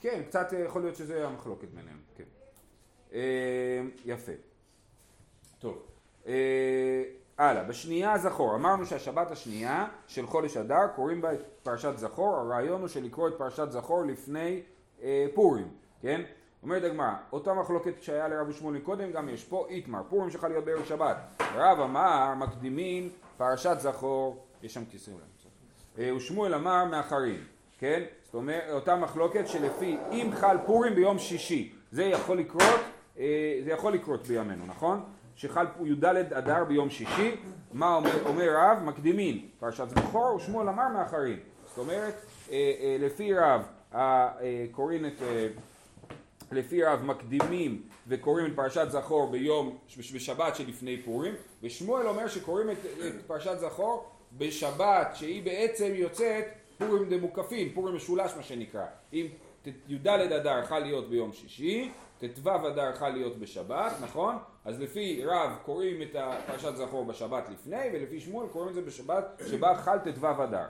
כן, 0.00 0.22
קצת 0.28 0.52
אה, 0.52 0.58
יכול 0.58 0.82
להיות 0.82 0.96
שזה 0.96 1.26
המחלוקת 1.26 1.68
ביניהם, 1.68 2.00
כן. 2.16 2.24
אה, 3.12 3.82
יפה. 4.04 4.32
טוב. 5.58 5.82
אה, 6.26 7.02
הלאה, 7.38 7.64
בשנייה 7.64 8.18
זכור, 8.18 8.54
אמרנו 8.54 8.86
שהשבת 8.86 9.30
השנייה 9.30 9.86
של 10.06 10.26
חודש 10.26 10.56
אדר 10.56 10.88
קוראים 10.96 11.20
בה 11.20 11.32
את 11.32 11.40
פרשת 11.62 11.92
זכור, 11.96 12.36
הרעיון 12.36 12.80
הוא 12.80 12.88
של 12.88 13.04
לקרוא 13.04 13.28
את 13.28 13.34
פרשת 13.38 13.66
זכור 13.70 14.04
לפני 14.04 14.62
אה, 15.02 15.26
פורים, 15.34 15.68
כן? 16.00 16.22
אומרת 16.62 16.84
הגמרא, 16.84 17.14
אותה 17.32 17.54
מחלוקת 17.54 18.02
שהיה 18.02 18.28
לרב 18.28 18.52
שמואל 18.52 18.78
קודם, 18.78 19.12
גם 19.12 19.28
יש 19.28 19.44
פה 19.44 19.66
איתמר, 19.68 20.02
פורים 20.08 20.30
שלך 20.30 20.44
להיות 20.44 20.64
בערב 20.64 20.84
שבת. 20.84 21.16
רב 21.54 21.80
אמר, 21.80 22.34
מקדימין 22.34 23.10
פרשת 23.36 23.76
זכור, 23.80 24.46
יש 24.62 24.74
שם 24.74 24.82
להם. 25.06 25.33
אה, 25.98 26.14
ושמואל 26.16 26.54
אמר 26.54 26.84
מאחרים, 26.84 27.44
כן? 27.78 28.02
זאת 28.24 28.34
אומרת, 28.34 28.70
אותה 28.70 28.96
מחלוקת 28.96 29.48
שלפי 29.48 29.96
אם 30.12 30.30
חל 30.34 30.56
פורים 30.66 30.94
ביום 30.94 31.18
שישי, 31.18 31.72
זה 31.92 32.04
יכול 32.04 32.38
לקרות, 32.38 32.80
אה, 33.18 33.60
זה 33.64 33.70
יכול 33.70 33.92
לקרות 33.92 34.26
בימינו, 34.26 34.66
נכון? 34.66 35.02
שחל 35.36 35.66
י"ד 35.84 36.04
אדר 36.04 36.64
ביום 36.64 36.90
שישי, 36.90 37.36
מה 37.72 37.94
אומר, 37.94 38.26
אומר 38.26 38.56
רב? 38.56 38.82
מקדימין 38.82 39.48
פרשת 39.58 39.88
זכור, 39.88 40.34
ושמואל 40.36 40.68
אמר 40.68 40.88
מאחרים. 40.88 41.38
זאת 41.68 41.78
אומרת, 41.78 42.14
אה, 42.52 42.96
לפי 43.00 43.34
רב, 43.34 43.62
קוראים 44.72 45.06
את... 45.06 45.22
לפי 46.52 46.84
רב 46.84 47.02
מקדימים 47.04 47.82
וקוראים 48.08 48.46
את 48.46 48.52
פרשת 48.56 48.86
זכור 48.90 49.30
ביום, 49.30 49.78
בשבת 50.14 50.56
שלפני 50.56 51.02
פורים, 51.02 51.34
ושמואל 51.62 52.06
אומר 52.08 52.28
שקוראים 52.28 52.70
את, 52.70 52.76
את 53.06 53.12
פרשת 53.26 53.58
זכור 53.58 54.13
בשבת 54.38 55.10
שהיא 55.14 55.44
בעצם 55.44 55.92
יוצאת 55.94 56.44
פורים 56.78 57.08
דמוקפין, 57.08 57.68
פורים 57.74 57.94
משולש 57.96 58.32
מה 58.36 58.42
שנקרא. 58.42 58.84
אם 59.12 59.26
י"ד 59.88 60.06
אדר 60.08 60.58
יכול 60.64 60.78
להיות 60.78 61.10
ביום 61.10 61.32
שישי, 61.32 61.90
ט"ו 62.18 62.50
אדר 62.68 62.90
יכול 62.94 63.08
להיות 63.08 63.38
בשבת, 63.38 63.92
נכון? 64.02 64.36
אז 64.64 64.80
לפי 64.80 65.22
רב 65.24 65.50
קוראים 65.64 66.02
את 66.02 66.16
פרשת 66.46 66.76
זכור 66.76 67.04
בשבת 67.04 67.48
לפני, 67.52 67.88
ולפי 67.92 68.20
שמואל 68.20 68.48
קוראים 68.48 68.68
את 68.68 68.74
זה 68.74 68.82
בשבת 68.82 69.42
שבה 69.46 69.74
חל 69.76 69.98
ט"ו 69.98 70.44
אדר. 70.44 70.64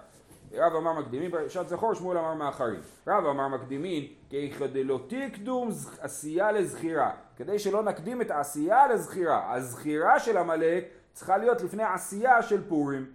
רב 0.53 0.75
אמר 0.75 0.93
מקדימין 1.01 1.31
פרשת 1.31 1.69
זכור, 1.69 1.95
שמואל 1.95 2.19
אמר 2.19 2.35
מאחרים. 2.35 2.81
רב 3.07 3.27
אמר 3.27 3.49
מקדימין, 3.49 4.07
כיכדלא 4.31 4.99
תקדום 5.09 5.71
ז- 5.71 5.99
עשייה 6.01 6.53
לזכירה. 6.53 7.11
כדי 7.37 7.59
שלא 7.59 7.83
נקדים 7.83 8.21
את 8.21 8.31
העשייה 8.31 8.89
לזכירה. 8.89 9.55
הזכירה 9.55 10.21
של 10.21 10.37
עמלק 10.37 10.85
צריכה 11.13 11.37
להיות 11.37 11.63
לפני 11.63 11.83
עשייה 11.83 12.43
של 12.43 12.69
פורים. 12.69 13.07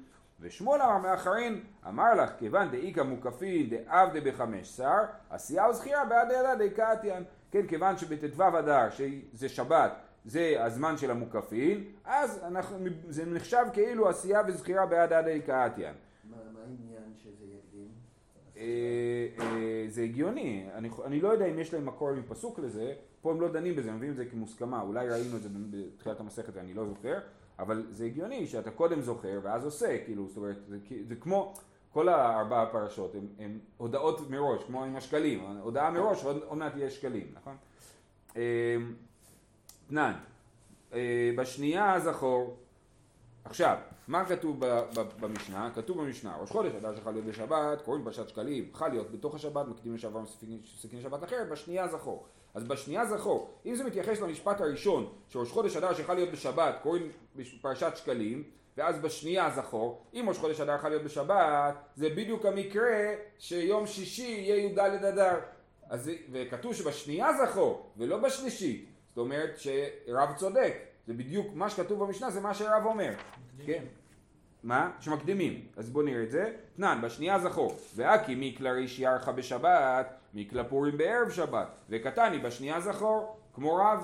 ושמואל 0.42 0.82
אמר 0.82 0.98
מאחרים, 0.98 1.64
אמר 1.88 2.16
לך, 2.16 2.30
כיוון 2.38 2.72
דאיכא 2.72 3.02
מוקפין 3.02 3.70
דעבדה 3.70 4.22
בחמש 4.22 4.68
שר, 4.68 5.04
עשייה 5.30 5.70
וזכירה 5.70 6.06
בעד 6.06 6.28
ידה 6.32 6.56
דקתיין. 6.56 7.24
כן, 7.52 7.68
כיוון 7.68 7.98
שבט"ו 7.98 8.60
אדר, 8.60 8.90
שזה 8.90 9.50
שבת, 9.50 9.92
זה 10.26 10.56
הזמן 10.60 10.98
של 10.98 11.12
המוקפין, 11.12 11.84
אז 12.06 12.44
אנחנו, 12.44 12.78
זה 13.10 13.26
נחשב 13.26 13.66
כאילו 13.74 14.10
עשייה 14.10 14.42
וזכירה 14.48 14.86
בעד 14.86 15.12
ידה 15.12 15.38
דקתיין. 15.38 15.94
מה 16.30 16.38
העניין 16.62 17.14
שזה 17.24 17.46
יקדים? 17.46 17.88
אה, 18.58 18.64
אה, 19.40 19.86
זה 19.88 20.02
הגיוני, 20.02 20.68
אני, 20.74 20.90
אני 21.06 21.22
לא 21.22 21.30
יודע 21.30 21.46
אם 21.46 21.60
יש 21.60 21.74
להם 21.74 21.86
מקור 21.86 22.12
מפסוק 22.14 22.60
לזה, 22.60 22.94
פה 23.22 23.32
הם 23.32 23.42
לא 23.42 23.52
דנים 23.52 23.76
בזה, 23.76 23.90
הם 23.90 23.96
מביאים 23.96 24.12
את 24.12 24.18
זה 24.18 24.26
כמוסכמה, 24.26 24.82
אולי 24.82 25.10
ראינו 25.10 25.38
את 25.38 25.42
זה 25.42 25.50
בתחילת 25.72 26.20
המסכת 26.20 26.56
ואני 26.56 26.74
לא 26.74 26.86
זוכר, 26.86 27.20
אבל 27.60 27.86
זה 27.90 28.06
הגיוני 28.06 28.48
שאתה 28.48 28.72
קודם 28.72 29.02
זוכר 29.02 29.40
ואז 29.44 29.66
עושה, 29.66 29.98
כאילו, 30.06 30.28
זאת 30.28 30.38
אומרת, 30.38 30.58
זה, 30.68 30.78
זה 31.08 31.16
כמו 31.16 31.54
כל 31.94 32.10
הארבע 32.10 32.62
הפרשות, 32.62 33.16
הם 33.40 33.60
הודעות 33.78 34.30
מראש, 34.30 34.64
כמו 34.64 34.84
עם 34.84 34.96
השקלים, 34.96 35.40
הודעה 35.62 35.92
מראש, 35.92 36.24
עוד, 36.24 36.58
מעט 36.58 36.76
יהיה 36.76 36.90
שקלים, 36.90 37.28
נכון? 37.34 37.56
אה, 38.38 38.76
תנן, 39.88 40.14
אה, 40.94 41.32
בשנייה 41.38 42.00
זכור, 42.00 42.58
עכשיו, 43.44 43.78
מה 44.08 44.26
כתוב 44.26 44.60
במשנה? 45.20 45.72
כתוב 45.76 46.02
במשנה, 46.02 46.38
ראש 46.38 46.50
חודש 46.50 46.76
אדם 46.76 46.96
שחל 46.96 47.12
להיות 47.12 47.26
בשבת, 47.26 47.82
קוראים 47.82 48.04
פרשת 48.04 48.30
שקלים, 48.30 48.70
חל 48.74 48.88
להיות 48.88 49.12
בתוך 49.12 49.36
השבת, 49.36 49.68
מקדים 49.68 49.96
לשעבר 49.96 50.20
מספקים 50.20 51.00
לשבת 51.00 51.24
אחרת, 51.24 51.50
בשנייה 51.50 51.88
זכור. 51.88 52.28
אז 52.54 52.64
בשנייה 52.64 53.06
זכור, 53.06 53.54
אם 53.66 53.76
זה 53.76 53.84
מתייחס 53.84 54.22
למשפט 54.22 54.62
הראשון, 54.62 55.14
שראש 55.28 55.52
חודש 55.52 55.78
אדר 55.78 55.94
שחל 55.94 56.14
להיות 56.14 56.32
בשבת, 56.32 56.76
קוראים 56.84 57.12
פרשת 57.62 57.92
שקלים, 57.96 58.44
ואז 58.78 59.00
בשנייה 59.00 59.50
זכור, 59.50 60.06
אם 60.14 60.26
ראש 60.28 60.38
חודש 60.38 60.62
אדר 60.62 60.78
חל 60.78 60.90
להיות 60.90 61.04
בשבת, 61.04 61.76
זה 61.96 62.10
בדיוק 62.10 62.46
המקרה 62.46 63.14
שיום 63.38 63.88
שישי 63.88 64.22
יהיה 64.22 64.56
י"ד 64.56 64.80
אדר. 64.80 65.40
אז 65.90 66.12
וכתוב 66.32 66.74
שבשנייה 66.74 67.30
זכור, 67.34 67.92
ולא 67.98 68.18
בשלישית. 68.18 68.90
זאת 69.10 69.18
אומרת 69.18 69.58
שרב 69.58 70.30
צודק. 70.38 70.74
זה 71.08 71.14
בדיוק 71.14 71.48
מה 71.54 71.70
שכתוב 71.70 72.04
במשנה, 72.04 72.30
זה 72.30 72.42
מה 72.42 72.54
שרב 72.54 72.86
אומר. 72.86 73.14
כן. 73.66 73.84
מה? 74.64 74.92
שמקדימים. 75.00 75.62
אז 75.78 75.90
בואו 75.90 76.06
נראה 76.06 76.24
את 76.24 76.32
זה. 76.32 76.52
תנן, 76.76 77.00
בשנייה 77.04 77.40
זכור. 77.40 77.76
ואקי 77.96 78.36
מקלא 78.38 78.70
ריש 78.70 79.00
ירחה 79.00 79.32
בשבת, 79.32 80.14
מקלא 80.34 80.64
פורים 80.64 80.98
בערב 80.98 81.30
שבת. 81.30 81.68
וקטני 81.90 82.40
בשנייה 82.40 82.82
זכור, 82.82 83.38
כמו 83.54 83.76
רב. 83.76 84.04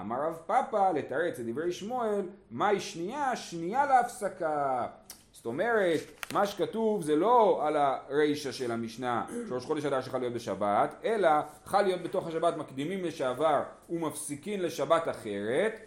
אמר 0.00 0.16
רב 0.20 0.38
פאפא 0.46 0.92
לתרץ 0.94 1.38
את 1.38 1.46
דברי 1.46 1.72
שמואל, 1.72 2.20
מהי 2.50 2.80
שנייה? 2.80 3.36
שנייה 3.36 3.86
להפסקה. 3.86 4.86
זאת 5.32 5.46
אומרת, 5.46 6.00
מה 6.32 6.46
שכתוב 6.46 7.02
זה 7.02 7.16
לא 7.16 7.66
על 7.66 7.76
הרישא 7.76 8.52
של 8.52 8.72
המשנה, 8.72 9.26
שראש 9.48 9.64
חודש 9.64 9.84
אדר 9.84 10.00
שחל 10.00 10.18
להיות 10.18 10.34
בשבת, 10.34 10.94
אלא 11.04 11.28
חל 11.64 11.82
להיות 11.82 12.02
בתוך 12.02 12.26
השבת 12.26 12.56
מקדימים 12.56 13.04
לשעבר 13.04 13.62
ומפסיקים 13.90 14.60
לשבת 14.60 15.08
אחרת, 15.08 15.80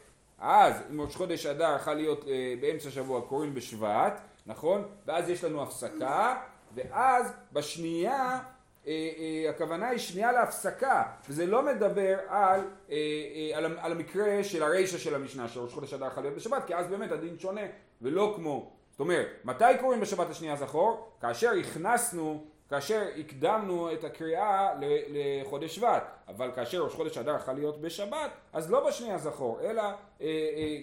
אז 0.45 0.73
אם 0.91 1.01
ראש 1.01 1.15
חודש 1.15 1.45
אדר 1.45 1.77
חל 1.77 1.93
להיות 1.93 2.27
אה, 2.27 2.53
באמצע 2.61 2.89
השבוע 2.89 3.21
קוראים 3.21 3.53
בשבט, 3.53 4.21
נכון? 4.45 4.83
ואז 5.05 5.29
יש 5.29 5.43
לנו 5.43 5.63
הפסקה, 5.63 6.35
ואז 6.75 7.33
בשנייה 7.53 8.39
אה, 8.87 9.09
אה, 9.17 9.49
הכוונה 9.49 9.87
היא 9.87 9.99
שנייה 9.99 10.31
להפסקה, 10.31 11.03
וזה 11.29 11.45
לא 11.45 11.65
מדבר 11.65 12.17
על, 12.27 12.59
אה, 12.91 12.95
אה, 12.95 13.57
על, 13.57 13.77
על 13.79 13.91
המקרה 13.91 14.43
של 14.43 14.63
הרישא 14.63 14.97
של 14.97 15.15
המשנה, 15.15 15.47
שראש 15.47 15.73
חודש 15.73 15.93
אדר 15.93 16.07
יכול 16.07 16.23
להיות 16.23 16.35
בשבת, 16.35 16.63
כי 16.67 16.75
אז 16.75 16.87
באמת 16.87 17.11
הדין 17.11 17.39
שונה, 17.39 17.61
ולא 18.01 18.33
כמו, 18.35 18.71
זאת 18.91 18.99
אומרת, 18.99 19.27
מתי 19.43 19.65
קוראים 19.79 20.01
בשבת 20.01 20.29
השנייה 20.29 20.55
זכור? 20.55 21.11
כאשר 21.21 21.51
הכנסנו, 21.59 22.43
כאשר 22.73 23.07
הקדמנו 23.19 23.93
את 23.93 24.03
הקריאה 24.03 24.69
לחודש 25.09 25.75
שבט, 25.75 26.03
אבל 26.27 26.51
כאשר 26.55 26.83
ראש 26.83 26.93
חודש 26.93 27.17
אדר 27.17 27.35
יכול 27.35 27.53
להיות 27.53 27.81
בשבת, 27.81 28.31
אז 28.53 28.71
לא 28.71 28.87
בשנייה 28.87 29.17
זכור, 29.17 29.59
אלא, 29.61 29.81
אה, 29.81 29.95
אה, 30.21 30.79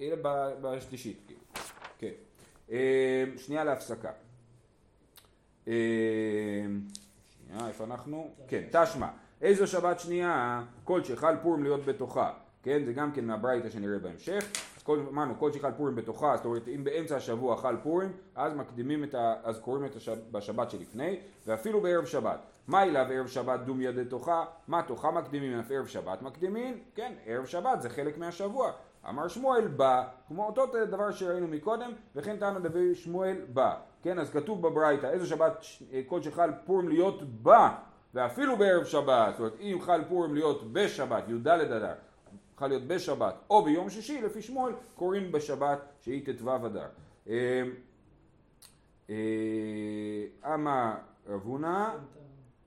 אלא 0.00 0.16
בשלישית. 0.60 1.32
כן. 1.98 2.10
אה, 2.70 3.24
שנייה 3.36 3.64
להפסקה. 3.64 4.10
שנייה, 5.64 5.78
איפה 7.68 7.84
אנחנו? 7.84 8.34
כן, 8.48 8.62
תשמע. 8.72 9.08
איזו 9.42 9.66
שבת 9.66 10.00
שנייה, 10.00 10.62
כל 10.84 11.04
שחל 11.04 11.36
פורים 11.42 11.62
להיות 11.62 11.84
בתוכה. 11.84 12.32
כן, 12.64 12.84
זה 12.84 12.92
גם 12.92 13.12
כן 13.12 13.24
מהברייתא 13.24 13.70
שנראה 13.70 13.98
בהמשך. 13.98 14.44
אז 14.76 14.82
כל, 14.82 14.98
אמרנו, 15.08 15.34
כל 15.38 15.52
שחל 15.52 15.70
פורים 15.76 15.94
בתוכה, 15.94 16.36
זאת 16.36 16.44
אומרת, 16.44 16.68
אם 16.68 16.84
באמצע 16.84 17.16
השבוע 17.16 17.56
חל 17.56 17.76
פורים, 17.82 18.12
אז 18.34 18.54
מקדימים 18.54 19.04
את 19.04 19.14
ה... 19.14 19.34
אז 19.44 19.60
קוראים 19.60 19.84
את 19.84 19.96
השבת 19.96 20.18
בשבת 20.32 20.70
שלפני, 20.70 21.20
ואפילו 21.46 21.80
בערב 21.80 22.04
שבת. 22.04 22.40
מה 22.68 22.82
אליו 22.82 23.06
ערב 23.10 23.26
שבת 23.26 23.60
דומיה 23.60 23.92
דתוכה? 23.92 24.44
מה 24.68 24.82
תוכה 24.82 25.10
מקדימים 25.10 25.58
אף 25.58 25.70
ערב 25.70 25.86
שבת 25.86 26.22
מקדימים? 26.22 26.78
כן, 26.94 27.12
ערב 27.26 27.46
שבת 27.46 27.82
זה 27.82 27.90
חלק 27.90 28.18
מהשבוע. 28.18 28.72
אמר 29.08 29.28
שמואל 29.28 29.68
בא, 29.68 30.04
כמו 30.28 30.46
אותו 30.46 30.66
דבר 30.90 31.10
שראינו 31.10 31.48
מקודם, 31.48 31.90
וכן 32.16 32.36
טענו 32.36 32.60
דבי 32.60 32.94
שמואל 32.94 33.36
בא. 33.52 33.74
כן, 34.02 34.18
אז 34.18 34.30
כתוב 34.30 34.62
בברייתא, 34.62 35.06
איזו 35.06 35.26
שבת 35.26 35.64
כל 36.06 36.22
שחל 36.22 36.50
פורים 36.66 36.88
להיות 36.88 37.22
בה, 37.42 37.76
ואפילו 38.14 38.56
בערב 38.56 38.84
שבת, 38.84 39.30
זאת 39.30 39.38
אומרת, 39.38 39.54
אם 39.60 39.78
חל 39.80 40.04
פורים 40.08 40.34
להיות 40.34 40.72
בשבת, 40.72 41.28
י"ד 41.28 41.48
אדר, 41.48 41.94
חל 42.58 42.66
להיות 42.66 42.86
בשבת, 42.86 43.34
או 43.50 43.64
ביום 43.64 43.90
שישי, 43.90 44.22
לפי 44.22 44.42
שמואל, 44.42 44.72
קוראים 44.94 45.32
בשבת 45.32 45.78
שהיא 46.00 46.22
ט"ו 46.26 46.56
אדר. 46.66 46.86
אה, 47.28 47.62
אה, 49.10 50.54
אמר 50.54 50.92
רב 51.26 51.40
הונא, 51.44 51.90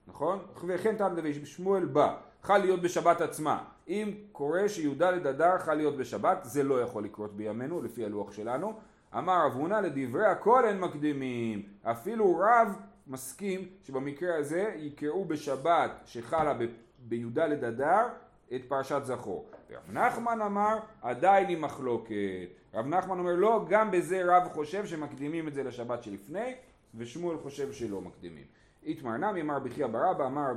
נכון? 0.08 0.39
וכן 0.67 0.96
טעם 0.96 1.15
דבי 1.15 1.46
שמואל 1.46 1.86
בא, 1.86 2.17
חל 2.44 2.58
להיות 2.58 2.82
בשבת 2.82 3.22
עצמה. 3.22 3.63
אם 3.88 4.13
קורה 4.32 4.70
שי"ד 4.70 5.03
אדר 5.03 5.58
חל 5.60 5.74
להיות 5.74 5.98
בשבת, 5.98 6.38
זה 6.44 6.63
לא 6.63 6.82
יכול 6.82 7.03
לקרות 7.03 7.36
בימינו, 7.36 7.82
לפי 7.82 8.06
הלוח 8.06 8.32
שלנו. 8.32 8.74
אמר 9.17 9.46
רב 9.46 9.53
הונא 9.53 9.74
לדברי 9.75 10.25
הכל 10.25 10.65
אין 10.65 10.79
מקדימים. 10.79 11.63
אפילו 11.84 12.39
רב 12.39 12.75
מסכים 13.08 13.67
שבמקרה 13.84 14.38
הזה 14.38 14.74
יקראו 14.77 15.25
בשבת 15.25 15.91
שחלה 16.06 16.58
בי"ד 17.00 17.39
אדר 17.39 18.08
את 18.56 18.62
פרשת 18.68 19.01
זכור. 19.04 19.50
ורב 19.70 19.92
נחמן 19.92 20.42
אמר 20.42 20.77
עדיין 21.01 21.48
היא 21.48 21.58
מחלוקת. 21.58 22.48
רב 22.74 22.86
נחמן 22.88 23.20
אומר 23.20 23.36
לא, 23.36 23.66
גם 23.70 23.92
בזה 23.92 24.22
רב 24.25 24.48
חושב 24.54 24.86
שמקדימים 24.86 25.48
את 25.48 25.54
זה 25.54 25.63
לשבת 25.63 26.04
שלפני, 26.04 26.56
ושמואל 26.96 27.38
חושב 27.38 27.72
שלא 27.72 28.01
מקדימים. 28.01 28.46
איתמר 28.84 29.18
נמי 29.18 29.42
אמר 29.42 29.60
בחייא 29.60 29.88
ברבא 29.88 30.25
אמר, 30.25 30.51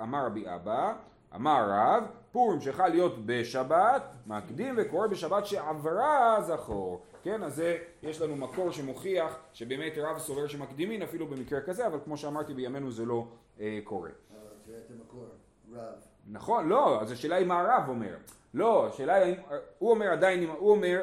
אמר 0.00 0.26
רבי 0.26 0.44
אבא 0.54 0.94
אמר 1.34 1.66
רב 1.70 2.04
פורים 2.32 2.60
שחל 2.60 2.88
להיות 2.88 3.26
בשבת 3.26 4.02
מקדים 4.26 4.74
וקורא 4.78 5.06
בשבת 5.06 5.46
שעברה 5.46 6.36
זכור 6.42 7.02
כן 7.22 7.42
אז 7.42 7.54
זה 7.54 7.78
יש 8.02 8.20
לנו 8.20 8.36
מקור 8.36 8.70
שמוכיח 8.70 9.38
שבאמת 9.52 9.92
רב 9.96 10.18
סובר 10.18 10.46
שמקדימין 10.46 11.02
אפילו 11.02 11.26
במקרה 11.26 11.60
כזה 11.60 11.86
אבל 11.86 11.98
כמו 12.04 12.16
שאמרתי 12.16 12.54
בימינו 12.54 12.90
זה 12.90 13.04
לא 13.04 13.26
אה, 13.60 13.78
קורה 13.84 14.10
אבל 14.30 14.48
תראה 14.64 14.78
את 14.78 14.90
המקור, 14.90 15.26
רב. 15.72 16.13
נכון, 16.28 16.68
לא, 16.68 17.02
אז 17.02 17.12
השאלה 17.12 17.36
היא 17.36 17.46
מה 17.46 17.60
הרב 17.60 17.88
אומר. 17.88 18.16
לא, 18.54 18.86
השאלה 18.86 19.14
היא, 19.14 19.36
הוא 19.78 19.90
אומר 19.90 20.12
עדיין, 20.12 20.48
הוא 20.58 20.70
אומר, 20.70 21.02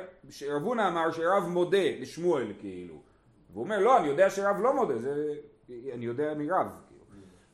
רב 0.50 0.62
הונא 0.62 0.88
אמר 0.88 1.12
שרב 1.12 1.48
מודה 1.48 2.00
לשמואל 2.00 2.54
כאילו. 2.60 2.96
והוא 3.50 3.64
אומר, 3.64 3.80
לא, 3.80 3.98
אני 3.98 4.08
יודע 4.08 4.30
שרב 4.30 4.62
לא 4.62 4.74
מודה, 4.76 4.98
זה, 4.98 5.34
אני 5.70 6.06
יודע 6.06 6.34
מרב. 6.34 6.76
כאילו. 6.88 7.02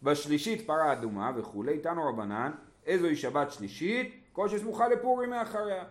בשלישית 0.03 0.67
פרה 0.67 0.93
אדומה 0.93 1.31
וכולי, 1.35 1.79
תנו 1.79 2.09
רבנן, 2.09 2.51
איזוהי 2.85 3.15
שבת 3.15 3.51
שלישית? 3.51 4.23
כל 4.33 4.49
שסמוכה 4.49 4.87
לפורים 4.87 5.29
מאחריה. 5.29 5.83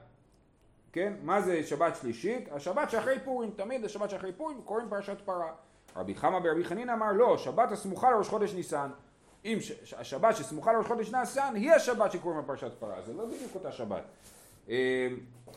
כן? 0.93 1.13
מה 1.23 1.41
זה 1.41 1.63
שבת 1.63 1.97
שלישית? 1.97 2.49
השבת 2.53 2.91
שאחרי 2.91 3.19
פורים, 3.25 3.51
תמיד 3.51 3.85
השבת 3.85 4.11
שאחרי 4.11 4.33
פורים 4.33 4.63
קוראים 4.65 4.89
פרשת 4.89 5.21
פרה. 5.25 5.53
רבי 5.97 6.15
חמא 6.15 6.39
ברבי 6.39 6.65
חנין 6.65 6.91
אמר 6.91 7.13
לא, 7.13 7.39
שבת 7.39 7.73
הסמוכה 7.73 8.11
לראש 8.11 8.29
חודש 8.29 8.55
ניסן. 8.55 8.91
אם 9.45 9.59
השבת 9.99 10.37
שסמוכה 10.37 10.73
לראש 10.73 10.87
חודש 10.87 11.11
ניסן 11.11 11.55
היא 11.55 11.73
השבת 11.73 12.13
שקוראים 12.13 12.41
לה 12.41 12.47
פרשת 12.47 12.73
פרה, 12.79 13.03
זה 13.07 13.13
לא 13.13 13.27
בדיוק 13.27 13.55
אותה 13.55 13.73
שבת. 13.73 14.03
אה, 14.69 15.09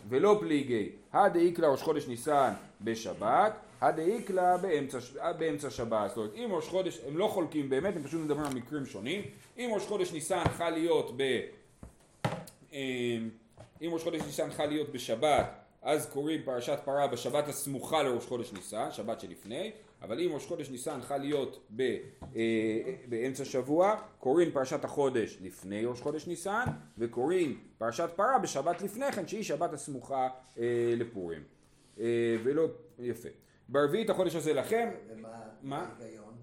ולא 0.10 0.38
פליגי, 0.40 0.90
הדאיקלה 1.14 1.68
ראש 1.68 1.82
חודש 1.82 2.08
ניסן 2.08 2.54
בשבת, 2.82 3.54
הדאיקלה 3.82 4.58
באמצע, 4.58 4.98
אה, 5.22 5.34
באמצע 5.34 5.70
שבת. 5.70 6.10
זאת 6.10 6.18
אומרת, 6.18 6.32
אם 6.36 6.50
ראש 6.52 6.68
חודש, 6.68 7.00
הם 7.08 7.18
לא 7.18 7.28
חולקים 7.28 7.70
באמת, 7.70 7.96
הם 7.96 8.04
פשוט 8.04 8.22
מדברים 8.22 8.46
על 8.46 8.54
מקרים 8.54 8.86
שונים. 8.86 9.22
אם 9.58 9.70
ראש 9.74 9.86
חודש 9.86 10.12
ניסן 10.14 10.44
חל 10.58 10.70
להיות 10.70 11.18
ב... 11.18 11.22
אה, 12.74 12.80
אם 13.82 13.90
ראש 13.94 14.04
חודש 14.04 14.22
ניסן 14.22 14.52
חל 14.52 14.66
להיות 14.66 14.90
בשבת, 14.90 15.46
אז 15.82 16.10
קוראים 16.10 16.42
פרשת 16.46 16.80
פרה 16.86 17.08
בשבת 17.08 17.48
הסמוכה 17.48 18.04
לראש 18.04 18.26
חודש 18.26 18.54
ניסן, 18.54 18.92
שבת 18.92 19.20
שלפני, 19.20 19.72
אבל 20.02 20.20
אם 20.20 20.30
ראש 20.34 20.46
חודש 20.46 20.70
ניסן 20.70 21.02
חל 21.02 21.18
להיות 21.18 21.66
ב, 21.76 21.82
אה, 22.36 22.40
באמצע 23.10 23.46
שבוע, 23.46 23.96
קוראים 24.20 24.52
פרשת 24.52 24.84
החודש 24.84 25.38
לפני 25.42 25.86
ראש 25.86 26.02
חודש 26.02 26.28
ניסן, 26.28 26.66
וקוראים 26.98 27.64
פרשת 27.78 28.10
פרה 28.16 28.40
בשבת 28.40 28.82
לפני 28.82 29.12
כן, 29.12 29.28
שהיא 29.28 29.44
שבת 29.44 29.74
הסמוכה 29.74 30.30
אה, 30.60 30.64
לפורים. 30.98 31.44
אה, 32.00 32.06
ולא, 32.44 32.68
יפה. 33.00 33.30
ברביעית 33.70 34.10
החודש 34.10 34.36
הזה 34.36 34.54
לכם, 34.54 34.90
ומה 35.10 35.30
מה? 35.62 35.90
ההיגיון? 36.00 36.34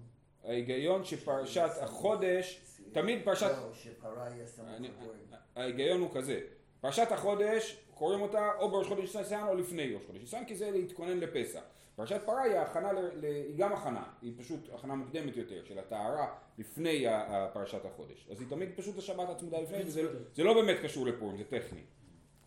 ההיגיון 0.43 1.03
שפרשת 1.03 1.69
החודש, 1.81 2.61
תמיד 2.91 3.19
פרשת... 3.23 3.51
לא, 3.51 3.73
שפרה 3.73 4.29
יהיה 4.35 4.47
סמוך 4.47 4.67
אני- 4.77 4.87
לפורים. 4.87 5.19
ההיגיון 5.55 6.01
הוא 6.01 6.09
כזה, 6.13 6.39
פרשת 6.81 7.11
החודש 7.11 7.77
קוראים 7.93 8.21
אותה 8.21 8.49
או 8.59 8.69
בראש 8.71 8.87
חודש 8.87 9.15
ניסן 9.15 9.43
או 9.47 9.55
לפני 9.55 9.93
ראש 9.93 10.03
חודש 10.07 10.19
ניסן 10.21 10.45
כי 10.45 10.55
זה 10.55 10.71
להתכונן 10.71 11.17
לפסח. 11.19 11.61
פרשת 11.97 12.21
פרה 12.25 12.41
היא 12.41 12.55
הכנה, 12.55 12.93
ל, 12.93 12.99
ל, 12.99 13.25
היא 13.25 13.57
גם 13.57 13.73
הכנה, 13.73 14.03
היא 14.21 14.33
פשוט 14.37 14.69
הכנה 14.73 14.95
מוקדמת 14.95 15.37
יותר 15.37 15.63
של 15.65 15.79
הטהרה 15.79 16.27
לפני 16.57 17.05
פרשת 17.53 17.85
החודש. 17.85 18.27
אז 18.31 18.39
היא 18.39 18.47
תמיד 18.49 18.69
פשוט 18.75 18.97
השבת 18.97 19.29
הצמודה 19.29 19.59
לפני, 19.59 19.83
וזה 19.83 20.01
זה 20.35 20.43
לא 20.43 20.53
באמת 20.53 20.77
קשור 20.83 21.05
לפורים, 21.05 21.37
זה 21.37 21.43
טכני. 21.43 21.79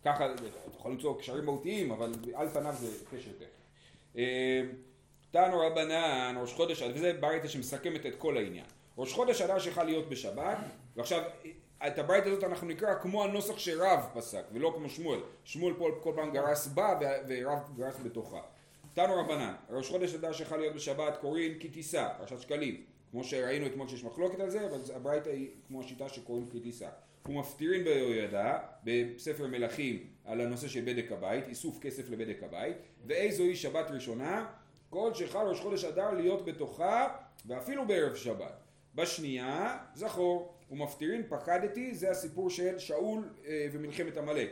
ככה, 0.05 0.33
אתה 0.33 0.43
יכול 0.77 0.91
למצוא 0.91 1.19
קשרים 1.19 1.45
מהותיים, 1.45 1.91
אבל 1.91 2.11
על 2.33 2.49
פניו 2.49 2.73
זה 2.79 3.05
קשר 3.11 3.31
טכני. 3.31 3.47
אה, 4.17 4.61
תנו 5.31 5.59
רבנן, 5.59 6.35
ראש 6.41 6.53
חודש, 6.53 6.81
וזה 6.81 7.13
ברייתא 7.13 7.47
שמסכמת 7.47 8.05
את 8.05 8.15
כל 8.17 8.37
העניין. 8.37 8.65
ראש 8.97 9.13
חודש 9.13 9.41
אדר 9.41 9.59
שיכול 9.59 9.83
להיות 9.83 10.09
בשבת, 10.09 10.57
ועכשיו 10.95 11.21
את 11.87 11.99
הברייתא 11.99 12.27
הזאת 12.27 12.43
אנחנו 12.43 12.67
נקרא 12.67 12.99
כמו 13.01 13.23
הנוסח 13.23 13.57
שרב 13.57 13.99
פסק, 14.13 14.43
ולא 14.51 14.73
כמו 14.75 14.89
שמואל. 14.89 15.19
שמואל 15.43 15.73
פה 15.73 15.89
כל 16.03 16.13
פעם 16.15 16.31
גרס 16.31 16.67
בה 16.67 16.99
ורב 17.27 17.59
גרס 17.77 17.99
בתוכה. 18.03 18.41
תנו 18.93 19.15
רבנן, 19.15 19.53
ראש 19.69 19.89
חודש 19.89 20.15
אדר 20.15 20.31
שיכול 20.31 20.57
להיות 20.57 20.75
בשבת 20.75 21.17
קוראים 21.17 21.59
כי 21.59 21.69
תישא, 21.69 22.07
פרשת 22.17 22.39
שקלים. 22.39 22.83
כמו 23.11 23.23
שראינו 23.23 23.65
אתמול 23.65 23.87
שיש 23.87 24.03
מחלוקת 24.03 24.39
על 24.39 24.49
זה, 24.49 24.65
אבל 24.65 24.79
הברייתא 24.95 25.29
היא 25.29 25.49
כמו 25.67 25.81
השיטה 25.81 26.09
שקוראים 26.09 26.49
כי 26.51 26.59
תישא. 26.59 26.89
ומפטירין 27.25 27.83
ביהוידע 27.83 28.57
בספר 28.83 29.47
מלכים 29.47 30.05
על 30.25 30.41
הנושא 30.41 30.67
של 30.67 30.81
בדק 30.85 31.11
הבית, 31.11 31.47
איסוף 31.47 31.79
כסף 31.79 32.09
לבדק 32.09 32.43
הבית, 32.43 32.77
ואיזוהי 33.05 33.55
שבת 33.55 33.91
ראשונה? 33.91 34.45
כל 34.89 35.13
שחל 35.13 35.47
ראש 35.47 35.59
חודש 35.59 35.83
אדר 35.83 36.11
להיות 36.11 36.45
בתוכה 36.45 37.07
ואפילו 37.45 37.87
בערב 37.87 38.15
שבת. 38.15 38.53
בשנייה, 38.95 39.77
זכור, 39.95 40.53
ומפטירין 40.71 41.23
פקדתי, 41.29 41.95
זה 41.95 42.11
הסיפור 42.11 42.49
של 42.49 42.79
שאול 42.79 43.29
אה, 43.45 43.67
ומלחמת 43.71 44.17
עמלק. 44.17 44.49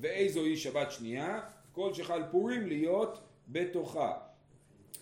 ואיזוהי 0.00 0.56
שבת 0.56 0.92
שנייה? 0.92 1.40
כל 1.72 1.94
שחל 1.94 2.22
פורים 2.30 2.66
להיות 2.66 3.25
בתוכה. 3.48 4.12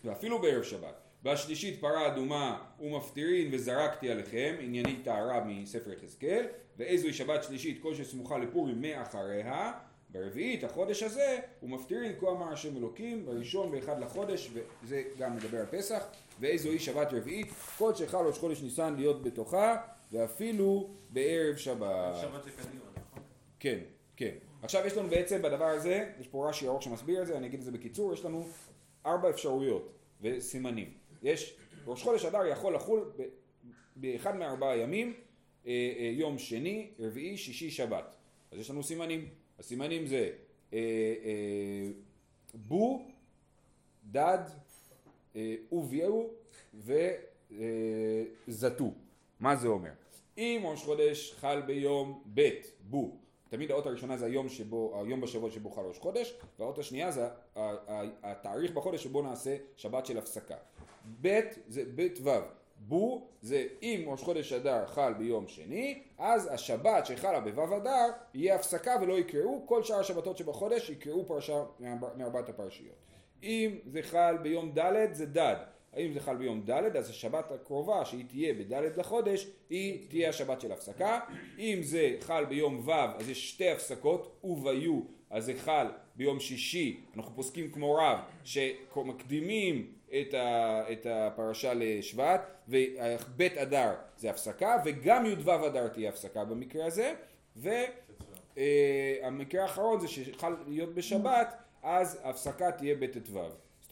ואפילו 0.05 0.39
בערב 0.43 0.63
שבת. 0.63 1.01
בשלישית 1.23 1.81
פרה 1.81 2.07
אדומה 2.07 2.65
ומפטירין 2.81 3.49
וזרקתי 3.53 4.11
עליכם, 4.11 4.55
ענייני 4.61 4.97
טהרה 5.05 5.45
מספר 5.45 5.93
יחזקאל, 5.93 6.47
ואיזוהי 6.77 7.13
שבת 7.13 7.45
שלישית 7.45 7.83
כל 7.83 7.95
שסמוכה 7.95 8.39
לפורים 8.39 8.83
מאחריה, 8.83 9.73
ברביעית 10.15 10.65
החודש 10.65 11.03
הזה 11.03 11.39
ומפטירין 11.63 12.13
כה 12.21 12.31
אמר 12.31 12.53
השם 12.53 12.77
אלוקים 12.77 13.27
בראשון 13.27 13.75
ואחד 13.75 14.01
לחודש 14.01 14.51
וזה 14.83 15.03
גם 15.19 15.37
מדבר 15.37 15.59
על 15.59 15.67
פסח 15.71 16.05
ואיזוהי 16.41 16.79
שבת 16.79 17.09
רביעית 17.13 17.49
כל 17.79 17.95
שחל 17.95 18.27
ראש 18.27 18.39
חודש 18.39 18.63
ניסן 18.63 18.95
להיות 18.95 19.23
בתוכה 19.23 19.77
ואפילו 20.13 20.91
בערב 21.11 21.57
שבת. 21.57 22.17
שבת 22.21 22.45
זה 22.45 22.51
קדימה, 22.51 22.85
נכון? 22.97 23.23
כן, 23.61 23.79
כן. 24.17 24.35
עכשיו 24.65 24.87
יש 24.87 24.97
לנו 24.97 25.09
בעצם 25.09 25.43
בדבר 25.43 25.65
הזה, 25.65 26.11
יש 26.21 26.29
פה 26.29 26.49
רש"י 26.49 26.69
ארוך 26.69 26.83
שמסביר 26.83 27.23
את 27.23 27.27
זה, 27.27 27.37
אני 27.37 27.47
אגיד 27.47 27.59
את 27.59 27.65
זה 27.65 27.71
בקיצור, 27.71 28.13
יש 28.13 28.25
לנו 28.25 28.47
ארבע 29.07 29.31
אפשרויות 29.31 29.93
וסימנים. 30.21 30.91
יש, 31.23 31.57
ראש 31.87 32.03
חודש 32.03 32.25
אדר 32.25 32.47
יכול 32.47 32.75
לחול 32.75 33.13
ב, 33.17 33.23
באחד 33.97 34.37
מארבעה 34.37 34.77
ימים, 34.77 35.15
אה, 35.67 35.93
אה, 35.99 36.11
יום 36.15 36.39
שני, 36.39 36.91
רביעי, 36.99 37.37
שישי, 37.37 37.71
שבת. 37.71 38.05
אז 38.53 38.59
יש 38.59 38.71
לנו 38.71 38.83
סימנים. 38.83 39.29
הסימנים 39.59 40.07
זה 40.07 40.31
אה, 40.73 40.79
אה, 41.25 41.91
בו, 42.55 43.09
דד, 44.05 44.45
אה, 45.37 45.55
וביהו 45.73 46.31
וזתו. 48.49 48.93
מה 49.41 49.57
זה 49.57 49.69
אומר? 49.69 49.93
אם 50.39 50.61
ראש 50.65 50.83
חודש 50.83 51.35
חל 51.41 51.63
ביום 51.63 52.23
ב', 52.35 52.49
בו, 52.81 53.17
תמיד 53.55 53.71
האות 53.71 53.87
הראשונה 53.87 54.17
זה 54.17 54.27
היום 54.27 54.49
שבו, 54.49 55.03
היום 55.05 55.21
בשבוע 55.21 55.51
שבו 55.51 55.71
חל 55.71 55.83
ראש 55.83 55.99
חודש, 55.99 56.35
והאות 56.59 56.79
השנייה 56.79 57.11
זה 57.11 57.29
התאריך 58.23 58.73
בחודש 58.73 59.03
שבו 59.05 59.23
נעשה 59.23 59.57
שבת 59.77 60.07
של 60.07 60.19
הפסקה. 60.19 60.55
ב' 61.21 61.41
זה 61.69 61.83
ב' 61.95 62.09
ו', 62.23 62.31
בו 62.79 63.27
זה 63.43 63.67
אם 63.83 64.05
ראש 64.07 64.23
חודש 64.23 64.53
אדר 64.53 64.87
חל 64.87 65.13
ביום 65.13 65.49
שני, 65.49 66.03
אז 66.19 66.49
השבת 66.53 67.07
שחלה 67.07 67.41
בו' 67.41 67.77
אדר 67.77 68.11
יהיה 68.35 68.55
הפסקה 68.55 68.97
ולא 69.03 69.19
יקראו, 69.19 69.67
כל 69.67 69.83
שאר 69.83 70.01
השבתות 70.01 70.37
שבחודש 70.37 70.91
יקראו 70.91 71.27
פרשה 71.27 71.65
מארבע- 71.81 72.15
מארבעת 72.17 72.49
הפרשיות. 72.49 72.97
אם 73.43 73.79
זה 73.87 74.03
חל 74.03 74.37
ביום 74.43 74.73
ד' 74.79 75.13
זה 75.13 75.27
דד, 75.27 75.57
האם 75.97 76.13
זה 76.13 76.21
חל 76.21 76.37
ביום 76.37 76.63
ד' 76.71 76.97
אז 76.97 77.11
השבת 77.11 77.53
הקרובה 77.53 78.05
שהיא 78.05 78.25
תהיה 78.29 78.55
בד' 78.55 78.99
לחודש 78.99 79.47
היא 79.71 80.09
תהיה 80.09 80.29
השבת 80.29 80.61
של 80.61 80.73
הפסקה. 80.73 81.21
אם 81.59 81.79
זה 81.83 82.17
חל 82.21 82.45
ביום 82.45 82.89
ו' 82.89 82.93
אז 82.93 83.29
יש 83.29 83.51
שתי 83.51 83.71
הפסקות 83.71 84.41
וביו 84.45 85.01
אז 85.31 85.45
זה 85.45 85.55
חל 85.57 85.87
ביום 86.17 86.41
שישי. 86.41 87.01
אנחנו 87.17 87.37
פוסקים 87.37 87.71
כמו 87.71 87.95
רב 87.95 88.19
שמקדימים 88.45 89.93
את, 90.21 90.35
ה, 90.35 90.83
את 90.93 91.07
הפרשה 91.11 91.73
לשבט 91.75 92.41
ובית 92.69 93.57
אדר 93.57 93.95
זה 94.17 94.31
הפסקה 94.31 94.77
וגם 94.85 95.27
י"ו 95.27 95.67
אדר 95.67 95.89
תהיה 95.89 96.09
הפסקה 96.09 96.45
במקרה 96.45 96.87
הזה. 96.87 97.15
והמקרה 98.57 99.63
האחרון 99.63 100.01
זה 100.01 100.09
שחל 100.09 100.57
להיות 100.67 100.95
בשבת 100.95 101.55
אז 101.83 102.21
ההפסקה 102.23 102.73
תהיה 102.73 102.95
בט"ו 102.95 103.41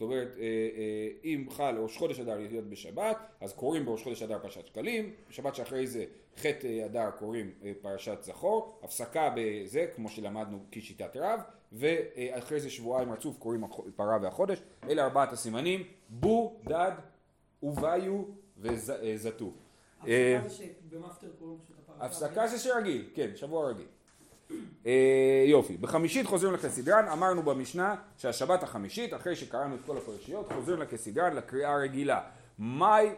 אומרת, 0.03 0.35
אה, 0.37 0.43
אה, 0.43 1.07
אם 1.23 1.45
חל 1.49 1.77
ראש 1.77 1.97
חודש 1.97 2.19
אדר 2.19 2.37
להיות 2.37 2.69
בשבת, 2.69 3.17
אז 3.41 3.53
קוראים 3.53 3.85
בראש 3.85 4.03
חודש 4.03 4.23
אדר 4.23 4.39
פרשת 4.39 4.67
שקלים, 4.67 5.13
בשבת 5.29 5.55
שאחרי 5.55 5.87
זה 5.87 6.05
ח' 6.37 6.45
אדר 6.85 7.11
קוראים 7.11 7.51
אה, 7.63 7.71
פרשת 7.81 8.17
זכור, 8.21 8.79
הפסקה 8.83 9.33
בזה, 9.35 9.87
כמו 9.95 10.09
שלמדנו 10.09 10.59
כשיטת 10.71 11.17
רב, 11.17 11.39
ואחרי 11.71 12.59
זה 12.59 12.69
שבועיים 12.69 13.11
רצוף 13.11 13.37
קוראים 13.37 13.63
פרה 13.95 14.17
והחודש, 14.21 14.61
אלה 14.89 15.03
ארבעת 15.03 15.33
הסימנים, 15.33 15.83
בו, 16.09 16.61
דד, 16.65 16.91
וביו 17.63 18.23
וזתו. 18.57 19.51
אה. 20.07 20.39
הפסקה 21.99 22.47
זה 22.47 22.59
שרגיל, 22.59 23.09
כן, 23.15 23.29
שבוע 23.35 23.69
רגיל. 23.69 23.87
אה, 24.85 25.43
יופי, 25.47 25.77
בחמישית 25.77 26.25
חוזרים 26.25 26.53
לכסדרן, 26.53 27.07
אמרנו 27.07 27.43
במשנה 27.43 27.95
שהשבת 28.17 28.63
החמישית, 28.63 29.13
אחרי 29.13 29.35
שקראנו 29.35 29.75
את 29.75 29.79
כל 29.85 29.97
הפרשיות, 29.97 30.51
חוזרים 30.53 30.79
לכסדרן 30.79 31.35
לקריאה 31.35 31.73
הרגילה. 31.73 32.21
מאי, 32.59 33.09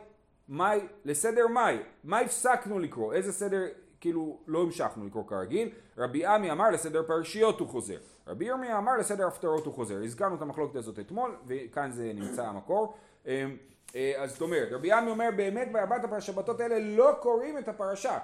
מאי, 0.50 0.80
לסדר 1.06 1.48
מאי, 1.48 1.78
מה 2.04 2.20
הפסקנו 2.20 2.80
לקרוא? 2.80 3.14
איזה 3.14 3.34
סדר, 3.34 3.62
כאילו, 4.02 4.40
לא 4.48 4.62
המשכנו 4.62 5.06
לקרוא 5.06 5.24
כרגיל? 5.28 5.70
רבי 5.98 6.26
עמי 6.26 6.52
אמר 6.52 6.70
לסדר 6.70 7.04
פרשיות 7.08 7.60
הוא 7.60 7.68
חוזר. 7.68 7.98
רבי 8.28 8.46
ירמיה 8.46 8.78
אמר 8.78 8.98
לסדר 8.98 9.28
הפטרות 9.28 9.66
הוא 9.66 9.74
חוזר. 9.74 10.04
הזכרנו 10.04 10.36
את 10.36 10.42
המחלוקת 10.42 10.76
הזאת 10.76 11.00
אתמול, 11.00 11.36
וכאן 11.48 11.92
זה 11.92 12.12
נמצא 12.16 12.46
המקור. 12.46 12.98
אה, 13.28 13.46
אה, 13.96 14.14
אז 14.18 14.32
זאת 14.32 14.42
אומרת, 14.42 14.68
רבי 14.72 14.92
עמי 14.92 15.12
אומר 15.12 15.30
באמת 15.36 15.72
בארבעת 15.72 16.14
השבתות 16.14 16.60
האלה 16.60 16.80
לא 16.80 17.12
קוראים 17.20 17.58
את 17.58 17.68
הפרשה. 17.68 18.18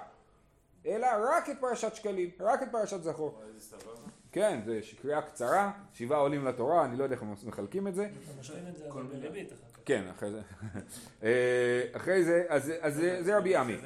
אלא 0.86 1.06
רק 1.20 1.50
את 1.50 1.56
פרשת 1.60 1.94
שקלים, 1.94 2.30
רק 2.40 2.62
את 2.62 2.68
פרשת 2.72 3.02
זכור. 3.02 3.42
כן, 4.32 4.60
זה 4.66 4.80
קריאה 5.02 5.22
קצרה, 5.22 5.70
שבעה 5.92 6.18
עולים 6.18 6.44
לתורה, 6.44 6.84
אני 6.84 6.96
לא 6.96 7.04
יודע 7.04 7.14
איך 7.14 7.22
הם 7.22 7.34
מחלקים 7.46 7.88
את 7.88 7.94
זה. 7.94 8.08
כן, 9.84 10.04
אחרי 10.16 10.30
זה. 10.30 10.40
אה, 11.22 11.82
אחרי 11.92 12.24
זה, 12.24 12.44
אז 12.48 12.72
זה 12.88 13.22
זה 13.22 13.38
רבי 13.38 13.56
עמי. 13.56 13.76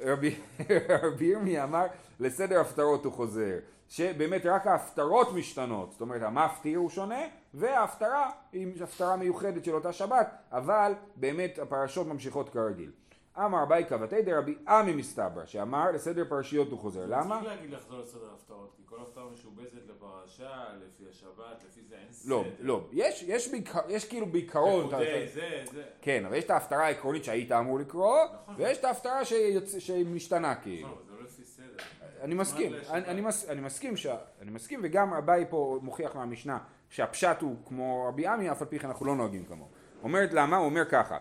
רבי 0.00 0.36
רבי 1.02 1.24
ירמיה 1.24 1.64
אמר 1.64 1.86
לסדר 2.20 2.60
הפטרות 2.60 3.04
הוא 3.04 3.12
חוזר, 3.12 3.58
שבאמת 3.88 4.46
רק 4.46 4.66
ההפטרות 4.66 5.32
משתנות, 5.32 5.92
זאת 5.92 6.00
אומרת 6.00 6.22
המפטיר 6.22 6.78
הוא 6.78 6.90
שונה 6.90 7.20
וההפטרה 7.54 8.30
היא 8.52 8.82
הפטרה 8.82 9.16
מיוחדת 9.16 9.64
של 9.64 9.74
אותה 9.74 9.92
שבת, 9.92 10.34
אבל 10.52 10.92
באמת 11.16 11.58
הפרשות 11.58 12.06
ממשיכות 12.06 12.48
כרגיל. 12.48 12.90
אמר 13.44 13.62
אביי 13.62 13.84
קבתי 13.84 14.22
דרבי 14.22 14.54
עמי 14.68 14.94
מסתברא, 14.94 15.44
שאמר 15.46 15.90
לסדר 15.90 16.24
פרשיות 16.28 16.70
הוא 16.70 16.78
חוזר, 16.78 17.06
למה? 17.06 17.40
צריך 17.42 17.56
להגיד 17.56 17.70
לחזור 17.70 18.00
לסדר 18.00 18.30
ההפטרות, 18.30 18.72
כי 18.76 18.82
כל 18.86 18.96
הפטרה 19.00 19.24
משובצת 19.32 19.86
לפרשה, 19.88 20.64
לפי 20.86 21.04
השבת, 21.10 21.64
לפי 21.68 21.80
זה 21.88 21.94
אין 21.94 22.12
סדר. 22.12 22.30
לא, 22.30 22.44
לא, 22.60 22.80
יש, 22.92 23.22
יש, 23.22 23.48
בעיקר, 23.48 23.80
יש 23.88 24.08
כאילו 24.08 24.26
בעיקרון, 24.26 24.86
נקודי, 24.86 25.28
זה, 25.34 25.64
זה. 25.72 25.82
כן, 26.02 26.24
אבל 26.24 26.34
יש 26.34 26.44
את 26.44 26.50
ההפטרה 26.50 26.84
העקרונית 26.84 27.24
שהיית 27.24 27.52
אמור 27.52 27.78
לקרוא, 27.78 28.24
נכון. 28.24 28.54
ויש 28.58 28.78
את 28.78 28.84
ההפטרה 28.84 29.20
שמשתנה 29.78 30.54
כאילו. 30.54 30.88
נכון, 30.88 31.02
זה 31.06 31.12
לא 31.16 31.22
לפי 31.22 31.44
סדר. 31.44 31.64
אני 32.20 32.34
מסכים. 32.34 32.72
אני, 32.90 33.06
אני, 33.06 33.20
מס, 33.20 33.48
אני 33.48 33.60
מסכים, 33.60 33.96
ש, 33.96 34.06
אני 34.40 34.50
מסכים, 34.50 34.80
וגם 34.82 35.14
אביי 35.14 35.46
פה 35.50 35.78
מוכיח 35.82 36.16
מהמשנה 36.16 36.58
שהפשט 36.90 37.40
הוא 37.40 37.56
כמו 37.66 38.06
רבי 38.08 38.26
עמי, 38.26 38.50
אף 38.50 38.62
על 38.62 38.68
פי 38.68 38.78
כן 38.78 38.88
אנחנו 38.88 39.06
לא 39.06 39.16
נוהגים 39.16 39.44
כמוהו. 39.44 39.68
אומרת 40.02 40.32
למה? 40.32 40.56
הוא 40.56 40.66
אומר 40.66 40.84
ככה, 40.84 41.18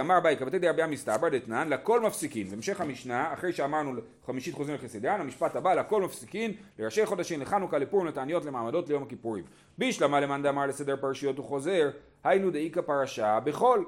אמר 0.00 0.18
אביי, 0.18 0.36
כבתי 0.36 0.58
דרבי 0.58 0.82
עמי 0.82 0.94
מסתברא 0.94 1.28
דתנן, 1.28 1.68
לכל 1.68 2.00
מפסיקין. 2.00 2.48
בהמשך 2.48 2.80
המשנה, 2.80 3.32
אחרי 3.32 3.52
שאמרנו 3.52 3.92
חמישית 4.26 4.54
חוזרים 4.54 4.78
לחסידיין, 4.78 5.20
המשפט 5.20 5.56
הבא, 5.56 5.74
לכל 5.74 6.02
מפסיקין, 6.02 6.52
לראשי 6.78 7.06
חודשים, 7.06 7.40
לחנוכה, 7.40 7.78
לפורים, 7.78 8.06
לתעניות, 8.06 8.44
למעמדות, 8.44 8.88
ליום 8.88 9.02
הכיפורים. 9.02 9.44
בישלמה 9.78 10.20
למאן 10.20 10.42
דאמר 10.42 10.66
לסדר 10.66 10.96
פרשיות 11.00 11.38
הוא 11.38 11.46
חוזר, 11.46 11.90
היינו 12.24 12.50
דאיכא 12.50 12.80
פרשה 12.80 13.40
בחול. 13.44 13.84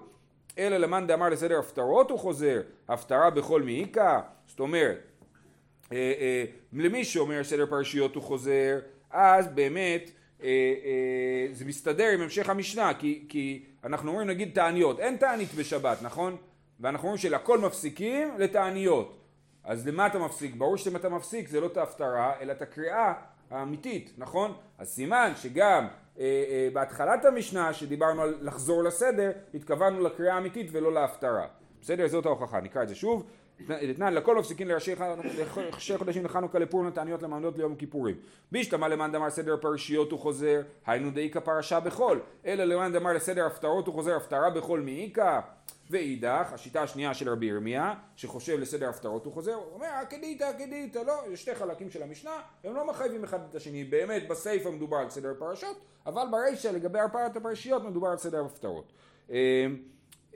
אלא 0.59 0.77
למאן 0.77 1.07
דאמר 1.07 1.29
לסדר 1.29 1.59
הפטרות 1.59 2.11
הוא 2.11 2.19
חוזר, 2.19 2.61
הפטרה 2.89 3.31
בחול 3.31 3.63
מאיכא, 3.63 4.19
זאת 4.47 4.61
אומרת, 4.61 4.99
אה, 5.93 6.13
אה, 6.21 6.45
למי 6.73 7.05
שאומר 7.05 7.45
סדר 7.45 7.67
פרשיות 7.67 8.15
הוא 8.15 8.23
חוזר, 8.23 8.79
אז 9.11 9.49
באמת 9.49 10.03
אה, 10.03 10.09
אה, 10.11 10.13
זה 11.53 11.65
מסתדר 11.67 12.09
עם 12.15 12.21
המשך 12.21 12.49
המשנה, 12.49 12.95
כי, 12.95 13.25
כי 13.29 13.65
אנחנו 13.85 14.11
אומרים 14.11 14.29
נגיד 14.29 14.51
תעניות, 14.55 15.01
אין 15.01 15.17
תענית 15.17 15.55
בשבת, 15.55 16.03
נכון? 16.03 16.37
ואנחנו 16.81 17.09
אומרים 17.09 17.19
שלכל 17.19 17.59
מפסיקים 17.59 18.29
לתעניות. 18.39 19.17
אז 19.65 19.89
למה 19.89 20.07
אתה 20.07 20.19
מפסיק? 20.19 20.55
ברור 20.55 20.77
שאם 20.77 20.97
אתה 20.97 21.09
מפסיק 21.09 21.49
זה 21.49 21.61
לא 21.61 21.67
את 21.67 21.77
ההפטרה, 21.77 22.33
אלא 22.41 22.53
את 22.53 22.63
הקריאה 22.63 23.13
האמיתית, 23.51 24.13
נכון? 24.19 24.53
אז 24.79 24.89
סימן 24.89 25.33
שגם 25.37 25.87
אה, 26.19 26.25
אה, 26.25 26.69
בהתחלת 26.73 27.25
המשנה 27.25 27.73
שדיברנו 27.73 28.23
על 28.23 28.39
לחזור 28.41 28.85
לסדר, 28.85 29.33
התכוונו 29.55 30.01
לקריאה 30.01 30.35
האמיתית 30.35 30.69
ולא 30.73 30.93
להפטרה. 30.93 31.47
בסדר? 31.83 32.09
זאת 32.09 32.27
ההוכחה, 32.27 32.61
נקרא 32.61 32.83
את 32.83 32.89
זה 32.89 32.95
שוב. 32.95 33.27
דתנן 33.61 34.15
לכל 34.15 34.39
מפסיקין 34.39 34.69
לראשי 34.69 34.95
חודשים 35.99 36.25
לחנוכה 36.25 36.59
לפורים 36.59 36.89
לתעניות 36.89 37.23
למעמדות 37.23 37.59
ליום 37.59 37.73
הכיפורים. 37.73 38.17
בישתמה 38.53 38.89
למאן 38.89 39.13
דאמר 39.13 39.31
סדר 39.31 39.57
פרשיות 39.61 40.11
הוא 40.11 40.19
חוזר, 40.19 40.63
היינו 40.87 41.11
דאיכא 41.11 41.41
פרשה 41.41 41.81
בחול. 41.81 42.21
אלא 42.47 42.65
למאן 42.65 42.93
דאמר 42.93 43.13
לסדר 43.13 43.47
הפטרות 43.47 43.87
הוא 43.87 43.95
חוזר, 43.95 44.17
הפטרה 44.17 44.51
בחול 44.51 44.81
מאיכא. 44.81 45.41
ואידך, 45.91 46.53
השיטה 46.53 46.83
השנייה 46.83 47.15
של 47.15 47.29
רבי 47.29 47.47
ירמיה, 47.47 47.95
שחושב 48.17 48.59
לסדר 48.59 48.89
הפטרות 48.89 49.25
הוא 49.25 49.33
חוזר, 49.33 49.55
הוא 49.55 49.75
אומר, 49.75 49.87
עקדיתא, 49.87 50.45
עקדיתא, 50.45 50.99
לא, 50.99 51.23
יש 51.33 51.43
שתי 51.43 51.55
חלקים 51.55 51.91
של 51.91 52.03
המשנה, 52.03 52.41
הם 52.65 52.75
לא 52.75 52.87
מחייבים 52.87 53.25
אחד 53.25 53.39
את 53.51 53.55
השני, 53.55 53.85
באמת 53.85 54.29
בסיפא 54.29 54.69
מדובר 54.69 54.97
על 54.97 55.11
סדר 55.11 55.35
פרשות, 55.39 55.81
אבל 56.07 56.23
ברישא 56.31 56.69
לגבי 56.69 56.99
ארבעת 56.99 57.37
הפרשיות 57.37 57.85
מדובר 57.85 58.09
על 58.09 58.17
סדר 58.17 58.45
הפטרות. 58.45 58.93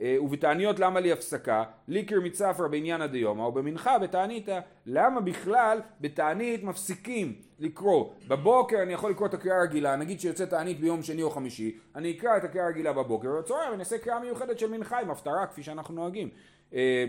אה, 0.01 0.17
ובתעניות 0.21 0.79
למה 0.79 0.99
לי 0.99 1.11
הפסקה? 1.11 1.63
ליקר 1.87 2.19
מצפרא 2.23 2.67
בעניין 2.67 3.01
הדיומא, 3.01 3.43
או 3.43 3.51
במנחה 3.51 3.99
בתעניתא, 3.99 4.59
למה 4.85 5.21
בכלל 5.21 5.79
בתענית 6.01 6.63
מפסיקים 6.63 7.35
לקרוא? 7.59 8.09
בבוקר 8.27 8.81
אני 8.83 8.93
יכול 8.93 9.11
לקרוא 9.11 9.27
את 9.27 9.33
הקריאה 9.33 9.57
הרגילה, 9.57 9.95
נגיד 9.95 10.19
שיוצא 10.19 10.45
תענית 10.45 10.79
ביום 10.79 11.03
שני 11.03 11.23
או 11.23 11.29
חמישי, 11.29 11.77
אני 11.95 12.11
אקרא 12.11 12.37
את 12.37 12.43
הקריאה 12.43 12.65
הרגילה 12.65 12.93
בבוקר, 12.93 13.29
ובצהריים 13.29 13.73
אני 13.73 13.79
אעשה 13.79 13.97
קריאה 13.97 14.19
מיוחדת 14.19 14.59
של 14.59 14.69
מנחה 14.69 14.99
עם 14.99 15.11
הפטרה 15.11 15.47
כפי 15.47 15.63
שאנחנו 15.63 15.95
נוהגים. 15.95 16.29
אה, 16.73 17.05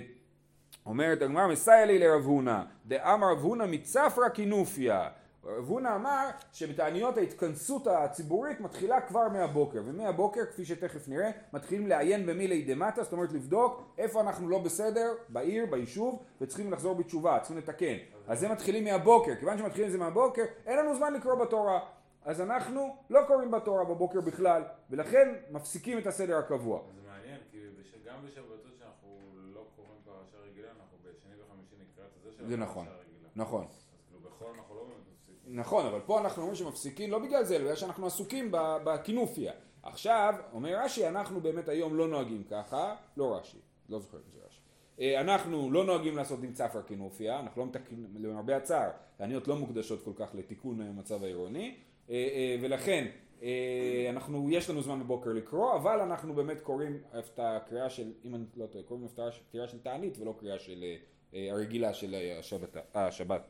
אומרת 0.86 1.22
הגמרא 1.22 1.46
מסייע 1.46 1.86
לי 1.86 1.98
לרב 1.98 2.24
הונא, 2.24 2.62
דאמר 2.86 3.32
רב 3.32 3.38
הונא 3.38 3.66
מצפרא 3.66 4.28
כינופיא. 4.34 4.94
רב 5.44 5.68
הונא 5.68 5.94
אמר 5.96 6.30
שבתעניות 6.52 7.16
ההתכנסות 7.16 7.86
הציבורית 7.86 8.60
מתחילה 8.60 9.00
כבר 9.00 9.28
מהבוקר, 9.28 9.82
ומהבוקר 9.86 10.46
כפי 10.46 10.64
שתכף 10.64 11.08
נראה 11.08 11.30
מתחילים 11.52 11.86
לעיין 11.86 12.26
במילי 12.26 12.62
דמטה, 12.62 13.02
זאת 13.02 13.12
אומרת 13.12 13.32
לבדוק 13.32 13.94
איפה 13.98 14.20
אנחנו 14.20 14.48
לא 14.48 14.58
בסדר 14.58 15.14
בעיר, 15.28 15.66
ביישוב, 15.66 16.22
וצריכים 16.40 16.72
לחזור 16.72 16.94
בתשובה, 16.94 17.38
צריכים 17.38 17.58
לתקן. 17.58 17.96
אז 18.26 18.40
זה 18.40 18.48
מתחילים 18.48 18.84
מהבוקר, 18.84 19.34
כיוון 19.34 19.58
שמתחילים 19.58 19.86
את 19.86 19.92
זה 19.92 19.98
מהבוקר, 19.98 20.42
אין 20.66 20.78
לנו 20.78 20.94
זמן 20.96 21.12
לקרוא 21.14 21.34
בתורה. 21.34 21.80
אז 22.24 22.40
אנחנו 22.40 22.96
לא 23.10 23.20
קוראים 23.26 23.50
בתורה 23.50 23.84
בבוקר 23.84 24.20
בכלל, 24.20 24.62
ולכן 24.90 25.34
מפסיקים 25.50 25.98
את 25.98 26.06
הסדר 26.06 26.38
הקבוע. 26.38 26.80
זה 26.94 27.08
מעניין, 27.10 27.40
כי 27.50 27.58
שגם 27.82 28.16
בשבתות 28.26 28.74
שאנחנו 28.78 29.18
לא 29.54 29.66
קוראים 29.76 30.00
פרשה 30.04 30.36
רגילה, 30.50 30.68
אנחנו 30.68 30.98
בשני 31.02 31.34
וחמישי 31.40 31.74
נקרא 31.92 32.04
את 32.04 32.10
זה 32.14 32.30
של 32.32 32.46
זה 32.46 32.54
הפרשה 32.54 32.56
נכון. 32.56 32.86
הרגילה. 32.86 33.28
נכון. 33.36 33.64
אז 33.64 33.86
כאילו 34.08 34.20
בחול 34.30 34.48
אנחנו 34.58 34.74
לא 34.74 34.84
באמת 34.84 35.02
מפסיקים. 35.12 35.41
נכון, 35.54 35.86
אבל 35.86 36.00
פה 36.00 36.20
אנחנו 36.20 36.42
אומרים 36.42 36.56
שמפסיקים 36.56 37.10
לא 37.10 37.18
בגלל 37.18 37.44
זה, 37.44 37.56
אלא 37.56 37.64
בגלל 37.64 37.76
שאנחנו 37.76 38.06
עסוקים 38.06 38.48
בכינופיה. 38.84 39.52
עכשיו, 39.82 40.34
אומר 40.52 40.78
רש"י, 40.84 41.08
אנחנו 41.08 41.40
באמת 41.40 41.68
היום 41.68 41.94
לא 41.94 42.08
נוהגים 42.08 42.44
ככה, 42.50 42.94
לא 43.16 43.36
רש"י, 43.36 43.58
לא 43.88 43.98
זוכר 43.98 44.16
אם 44.16 44.32
זה 44.32 44.38
רש"י. 44.46 44.60
אה, 45.00 45.20
אנחנו 45.20 45.70
לא 45.70 45.84
נוהגים 45.84 46.16
לעשות 46.16 46.42
עם 46.42 46.52
צפרא 46.52 46.82
כינופיה, 46.86 47.40
אנחנו 47.40 47.62
לא 47.62 47.66
מתקנים, 47.66 48.06
למרבה 48.18 48.56
הצער, 48.56 48.90
תעניות 49.16 49.48
לא 49.48 49.56
מוקדשות 49.56 50.04
כל 50.04 50.12
כך 50.16 50.34
לתיקון 50.34 50.80
המצב 50.80 51.24
העירוני, 51.24 51.76
אה, 52.10 52.14
אה, 52.14 52.56
ולכן 52.60 53.06
אנחנו, 54.10 54.50
יש 54.50 54.70
לנו 54.70 54.82
זמן 54.82 55.00
בבוקר 55.00 55.32
לקרוא, 55.32 55.76
אבל 55.76 56.00
אנחנו 56.00 56.34
באמת 56.34 56.60
קוראים 56.60 56.98
את 57.18 57.38
הקריאה 57.42 57.90
של, 57.90 58.12
אם 58.24 58.34
אני 58.34 58.44
לא 58.56 58.66
טועה, 58.66 58.84
קוראים 58.84 59.06
את 59.06 59.18
הקריאה 59.18 59.68
של 59.68 59.78
תענית 59.78 60.18
ולא 60.18 60.34
קריאה 60.38 60.58
של 60.58 60.84
הרגילה 61.32 61.94
של 61.94 62.14
השבת. 62.38 62.76
השבת. 62.94 63.42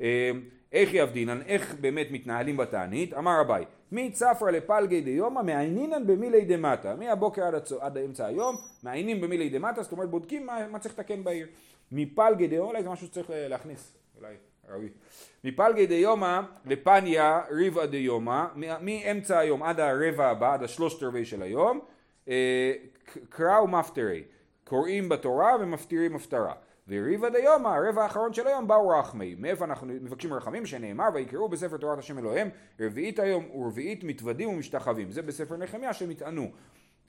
אה, 0.00 0.30
איך 0.72 0.90
יבדינן, 0.92 1.40
איך 1.46 1.74
באמת 1.80 2.06
מתנהלים 2.10 2.56
בתענית? 2.56 3.14
אמר 3.14 3.40
אביי, 3.40 3.64
מצפרא 3.92 4.50
לפלגי 4.50 5.00
דיומא 5.00 5.42
מעיינינן 5.42 6.06
במילי 6.06 6.44
דמטה, 6.44 6.94
מהבוקר 6.96 7.42
עד, 7.44 7.54
הצו, 7.54 7.82
עד 7.82 7.98
אמצע 7.98 8.26
היום, 8.26 8.56
מעיינים 8.82 9.20
במילי 9.20 9.48
דמטה, 9.48 9.82
זאת 9.82 9.92
אומרת 9.92 10.10
בודקים 10.10 10.46
מה, 10.46 10.68
מה 10.68 10.78
צריך 10.78 10.98
לתקן 10.98 11.24
בעיר. 11.24 11.46
מפלגי 11.92 12.46
דיומא, 12.46 12.68
אולי 12.68 12.82
זה 12.82 12.88
משהו 12.90 13.06
שצריך 13.06 13.30
אה, 13.30 13.48
להכניס, 13.48 13.92
אולי 14.20 14.34
ראוי. 14.70 14.88
מפלגי 15.44 15.86
דיומא 15.86 16.40
לפניה 16.66 17.40
ריבא 17.50 17.86
דיומא, 17.86 18.44
מאמצע 18.80 19.38
היום 19.38 19.62
עד 19.62 19.80
הרבע 19.80 20.26
הבא, 20.26 20.54
עד 20.54 20.62
השלושת 20.62 21.02
רבעי 21.02 21.24
של 21.24 21.42
היום, 21.42 21.80
אה, 22.28 22.72
ק- 23.04 23.18
קרא 23.28 23.60
ומפטרי, 23.60 24.22
קוראים 24.64 25.08
בתורה 25.08 25.56
ומפטירים 25.60 26.16
הפטרה. 26.16 26.54
וריבא 26.88 27.28
דיומא, 27.28 27.68
הרבע 27.68 28.02
האחרון 28.02 28.32
של 28.32 28.46
היום, 28.46 28.68
באו 28.68 28.88
רחמי. 28.88 29.34
מאיפה 29.38 29.64
אנחנו 29.64 29.86
מבקשים 29.86 30.34
רחמים? 30.34 30.66
שנאמר, 30.66 31.08
ויקראו 31.14 31.48
בספר 31.48 31.76
תורת 31.76 31.98
השם 31.98 32.18
אלוהים, 32.18 32.50
רביעית 32.80 33.18
היום 33.18 33.50
ורביעית 33.54 34.04
מתוודים 34.04 34.48
ומשתחווים. 34.48 35.10
זה 35.10 35.22
בספר 35.22 35.56
נחמיה 35.56 35.90
יטענו. 36.10 36.50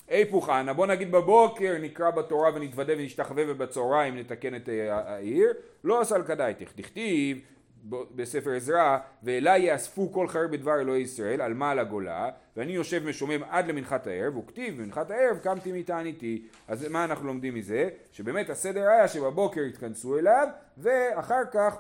היפוך 0.07 0.49
אנא, 0.49 0.73
בוא 0.73 0.85
נגיד 0.88 1.11
בבוקר 1.11 1.75
נקרא 1.81 2.11
בתורה 2.11 2.55
ונתוודה 2.55 2.93
ונשתחווה 2.97 3.43
ובצהריים 3.47 4.17
נתקן 4.17 4.55
את 4.55 4.69
אה, 4.69 5.13
העיר, 5.13 5.53
לא 5.83 6.01
עשה 6.01 6.17
לכדאיתך, 6.17 6.71
דכתיב 6.77 7.38
ב- 7.38 7.54
בספר 7.89 8.52
עזרא, 8.52 8.98
ואלי 9.24 9.60
יאספו 9.60 10.12
כל 10.12 10.28
חרב 10.28 10.52
בדבר 10.52 10.80
אלוהי 10.80 11.02
ישראל, 11.02 11.41
על 11.41 11.54
מה 11.54 11.71
על 11.71 11.80
הגולה, 11.80 12.30
ואני 12.58 12.71
יושב 12.71 13.04
משומם 13.06 13.43
עד 13.50 13.67
למנחת 13.67 14.08
הערב, 14.08 14.38
וכתיב 14.38 14.82
במנחת 14.82 15.12
הערב 15.12 15.38
קמתי 15.38 15.71
מתעניתי. 15.71 16.48
אז 16.67 16.88
מה 16.88 17.04
אנחנו 17.04 17.28
לומדים 17.28 17.56
מזה? 17.56 17.89
שבאמת 18.12 18.50
הסדר 18.50 18.89
היה 18.89 19.08
שבבוקר 19.08 19.62
התכנסו 19.62 20.19
אליו, 20.19 20.48
ואחר 20.78 21.41
כך 21.52 21.78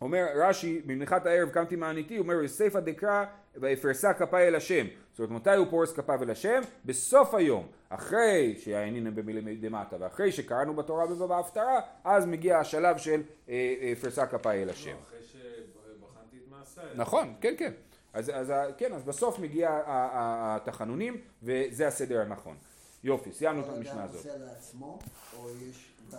אומר 0.00 0.26
רש"י, 0.34 0.82
במנחת 0.86 1.26
הערב 1.26 1.48
קמתי 1.48 1.76
מעניתי, 1.76 2.18
אומר 2.18 2.34
יוסף 2.34 2.76
דקרא 2.76 3.24
ויפרסה 3.56 4.12
כפיי 4.14 4.48
אל 4.48 4.54
השם. 4.54 4.86
זאת 5.12 5.18
אומרת, 5.18 5.30
מתי 5.42 5.56
הוא 5.56 5.66
פורס 5.70 5.92
כפיו 5.92 6.22
אל 6.22 6.30
השם? 6.30 6.60
בסוף 6.84 7.34
היום. 7.34 7.66
אחרי 7.88 8.56
שהעניינים 8.58 9.14
במילי 9.14 9.56
דמטה, 9.56 9.96
ואחרי 10.00 10.32
שקראנו 10.32 10.74
בתורה 10.74 11.12
ובהפטרה, 11.12 11.80
אז 12.04 12.26
מגיע 12.26 12.58
השלב 12.58 12.98
של 12.98 13.22
אה, 13.48 13.74
אה, 13.80 13.92
פרסה 14.00 14.26
כפיי 14.26 14.62
אל 14.62 14.70
השם. 14.70 14.90
לא, 14.90 14.96
אחרי 15.08 15.18
שבחנתי 15.22 16.36
את 16.36 16.50
מעשיי. 16.50 16.65
נכון, 16.94 17.34
כן, 17.40 17.54
כן. 17.58 17.72
אז, 18.12 18.30
אז 18.34 18.52
כן, 18.78 18.92
אז 18.92 19.02
בסוף 19.02 19.38
מגיע 19.38 19.82
התחנונים, 19.86 21.16
וזה 21.42 21.86
הסדר 21.86 22.20
הנכון. 22.20 22.56
יופי, 23.04 23.32
סיימנו 23.32 23.60
את 23.60 23.66
כל 23.66 23.72
המשנה 23.72 23.92
אדם 23.94 24.02
הזאת. 24.04 24.16
עושה 24.16 24.38
לעצמו, 24.38 24.98
או 25.38 25.48
יש? 25.50 25.92
הוא- 26.10 26.18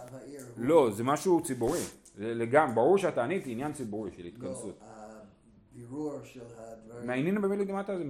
לא, 0.58 0.90
זה 0.92 1.04
משהו 1.04 1.44
ציבורי. 1.44 1.80
זה 2.18 2.34
לגמרי, 2.34 2.76
ברור 2.76 2.98
שהתענית 2.98 3.46
היא 3.46 3.52
עניין 3.54 3.74
ציבורי 3.74 4.12
של 4.18 4.24
לא, 4.24 4.28
התכנסות. 4.28 4.80
הבירור 4.82 6.20
של 6.24 6.42
הדברים. 6.58 7.08
מעיינים 7.08 7.42
במילי 7.42 7.66
דמטה 7.66 7.98
זה 7.98 8.04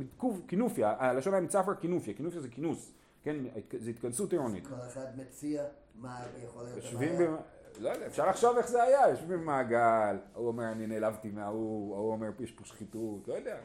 כינופיה, 0.48 0.96
הלשון 1.00 1.34
היה 1.34 1.42
מצפר 1.42 1.76
כינופיה, 1.76 2.14
כינופיה 2.14 2.42
זה 2.42 2.50
כינוס, 2.50 2.92
כן, 3.24 3.36
זה 3.80 3.90
התכנסות 3.90 4.32
עירונית. 4.32 4.68
כל 4.68 4.74
אחד 4.88 5.06
מציע 5.18 5.64
מה 5.96 6.20
יכול 6.46 6.64
להיות 6.64 6.78
הבעיה. 6.94 7.36
לא 7.80 7.90
יודע, 7.90 8.08
אפשר 8.08 8.30
לחשוב 8.30 8.58
איך 8.58 8.68
זה 8.68 8.84
היה, 8.84 9.10
יושבים 9.10 9.42
במעגל, 9.42 10.18
ההוא 10.36 10.48
אומר 10.48 10.72
אני 10.72 10.88
נעלבתי 10.88 11.30
מההוא, 11.34 11.96
ההוא 11.96 12.12
אומר 12.12 12.28
יש 12.40 12.52
פה 12.52 12.66
שחיתות, 12.66 13.28
לא 13.28 13.34
יודע. 13.34 13.56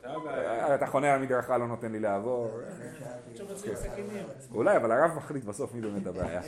אתה 0.00 0.12
הבעיה. 0.12 0.68
אה, 0.68 0.74
אתה 0.74 0.86
חונה 0.86 1.12
על 1.14 1.20
המדרכה, 1.20 1.58
לא 1.58 1.66
נותן 1.66 1.92
לי 1.92 2.00
לעבור. 2.00 2.50
שאלתי, 2.98 3.30
עכשיו 3.32 3.46
מציעים 3.54 3.76
סכינים. 3.76 4.24
אולי, 4.54 4.76
אבל 4.76 4.92
הרב 4.92 5.16
מחליט 5.16 5.44
בסוף 5.44 5.74
מי 5.74 5.80
באמת 5.80 6.06
הבעיה. 6.06 6.40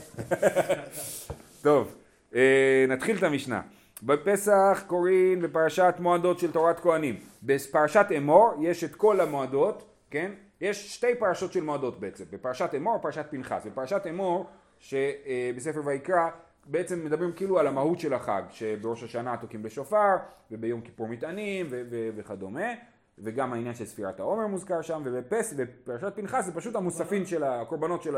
טוב, 1.62 1.94
אה, 2.34 2.84
נתחיל 2.88 3.18
את 3.18 3.22
המשנה. 3.22 3.60
בפסח 4.02 4.84
קוראים 4.86 5.42
בפרשת 5.42 5.94
מועדות 5.98 6.38
של 6.38 6.52
תורת 6.52 6.80
כהנים. 6.80 7.20
בפרשת 7.42 8.06
אמור 8.16 8.54
יש 8.60 8.84
את 8.84 8.94
כל 8.94 9.20
המועדות, 9.20 9.82
כן? 10.10 10.32
יש 10.60 10.94
שתי 10.94 11.14
פרשות 11.18 11.52
של 11.52 11.62
מועדות 11.62 12.00
בעצם, 12.00 12.24
בפרשת 12.30 12.74
אמור 12.76 12.96
ופרשת 12.96 13.26
פנחס. 13.30 13.66
בפרשת 13.66 14.06
אמור, 14.10 14.46
שבספר 14.80 15.80
ויקרא, 15.84 16.30
בעצם 16.66 17.04
מדברים 17.04 17.32
כאילו 17.32 17.58
על 17.58 17.66
המהות 17.66 18.00
של 18.00 18.14
החג, 18.14 18.42
שבראש 18.50 19.02
השנה 19.02 19.36
תוקעים 19.36 19.62
בשופר, 19.62 20.16
וביום 20.50 20.80
כיפור 20.80 21.08
מטענים 21.08 21.66
וכדומה. 22.16 22.68
וגם 23.22 23.52
העניין 23.52 23.74
של 23.74 23.84
ספירת 23.84 24.20
העומר 24.20 24.46
מוזכר 24.46 24.82
שם, 24.82 25.02
ובפס, 25.04 25.52
בפרשת 25.52 26.12
פנחס 26.16 26.44
זה 26.44 26.52
פשוט 26.52 26.76
המוספים 26.76 27.26
של 27.26 27.44
הקורבנות 27.44 28.02
של 28.02 28.16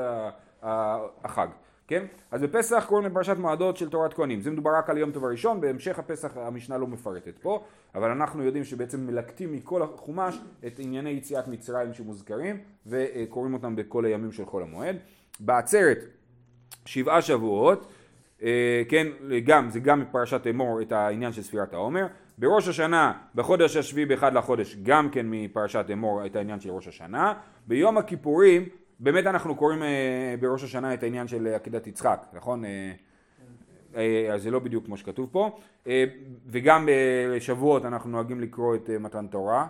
החג, 0.63 1.47
כן? 1.89 2.07
אז 2.31 2.43
בפסח 2.43 2.85
קוראים 2.89 3.07
לפרשת 3.07 3.37
מועדות 3.37 3.77
של 3.77 3.91
תורת 3.91 4.15
כהנים, 4.15 4.41
זה 4.41 4.51
מדובר 4.51 4.71
רק 4.77 4.91
על 4.91 4.99
יום 4.99 5.13
טוב 5.13 5.25
הראשון, 5.25 5.61
בהמשך 5.61 5.99
הפסח 5.99 6.37
המשנה 6.37 6.79
לא 6.79 6.87
מפרטת 6.87 7.39
פה, 7.39 7.65
אבל 7.95 8.11
אנחנו 8.11 8.43
יודעים 8.43 8.65
שבעצם 8.65 9.07
מלקטים 9.07 9.53
מכל 9.53 9.83
החומש 9.83 10.39
את 10.67 10.79
ענייני 10.79 11.11
יציאת 11.11 11.49
מצרים 11.49 11.95
שמוזכרים, 11.95 12.61
וקוראים 12.87 13.55
אותם 13.55 13.77
בכל 13.77 14.05
הימים 14.05 14.33
של 14.33 14.47
חול 14.47 14.63
המועד. 14.63 14.97
בעצרת 15.41 15.99
שבעה 16.87 17.23
שבועות, 17.23 17.87
אה, 18.43 18.83
כן, 18.89 19.07
גם, 19.45 19.71
זה 19.71 19.81
גם 19.81 20.01
מפרשת 20.01 20.47
אמור 20.51 20.83
את 20.83 20.93
העניין 20.93 21.33
של 21.33 21.43
ספירת 21.43 21.75
העומר. 21.75 22.07
בראש 22.39 22.69
השנה, 22.69 23.13
בחודש 23.35 23.77
השביעי 23.77 24.07
באחד 24.07 24.35
לחודש, 24.35 24.77
גם 24.83 25.11
כן 25.11 25.27
מפרשת 25.31 25.87
אמור 25.93 26.27
את 26.27 26.37
העניין 26.37 26.61
של 26.61 26.71
ראש 26.71 26.89
השנה. 26.89 27.35
ביום 27.67 27.99
הכיפורים, 27.99 28.69
באמת 29.01 29.27
אנחנו 29.27 29.55
קוראים 29.55 29.83
אה, 29.83 30.35
בראש 30.41 30.65
השנה 30.65 30.95
את 30.95 31.03
העניין 31.03 31.29
של 31.29 31.47
עקדת 31.47 31.87
יצחק, 31.87 32.27
נכון? 32.33 32.65
אה, 32.65 32.93
אה, 33.97 34.35
אז 34.35 34.43
זה 34.43 34.51
לא 34.51 34.59
בדיוק 34.59 34.85
כמו 34.85 34.97
שכתוב 34.97 35.29
פה. 35.33 35.59
וגם 36.47 36.89
בשבועות 37.35 37.85
אנחנו 37.85 38.11
נוהגים 38.11 38.41
לקרוא 38.41 38.75
את 38.75 38.91
מתן 39.01 39.27
תורה, 39.27 39.67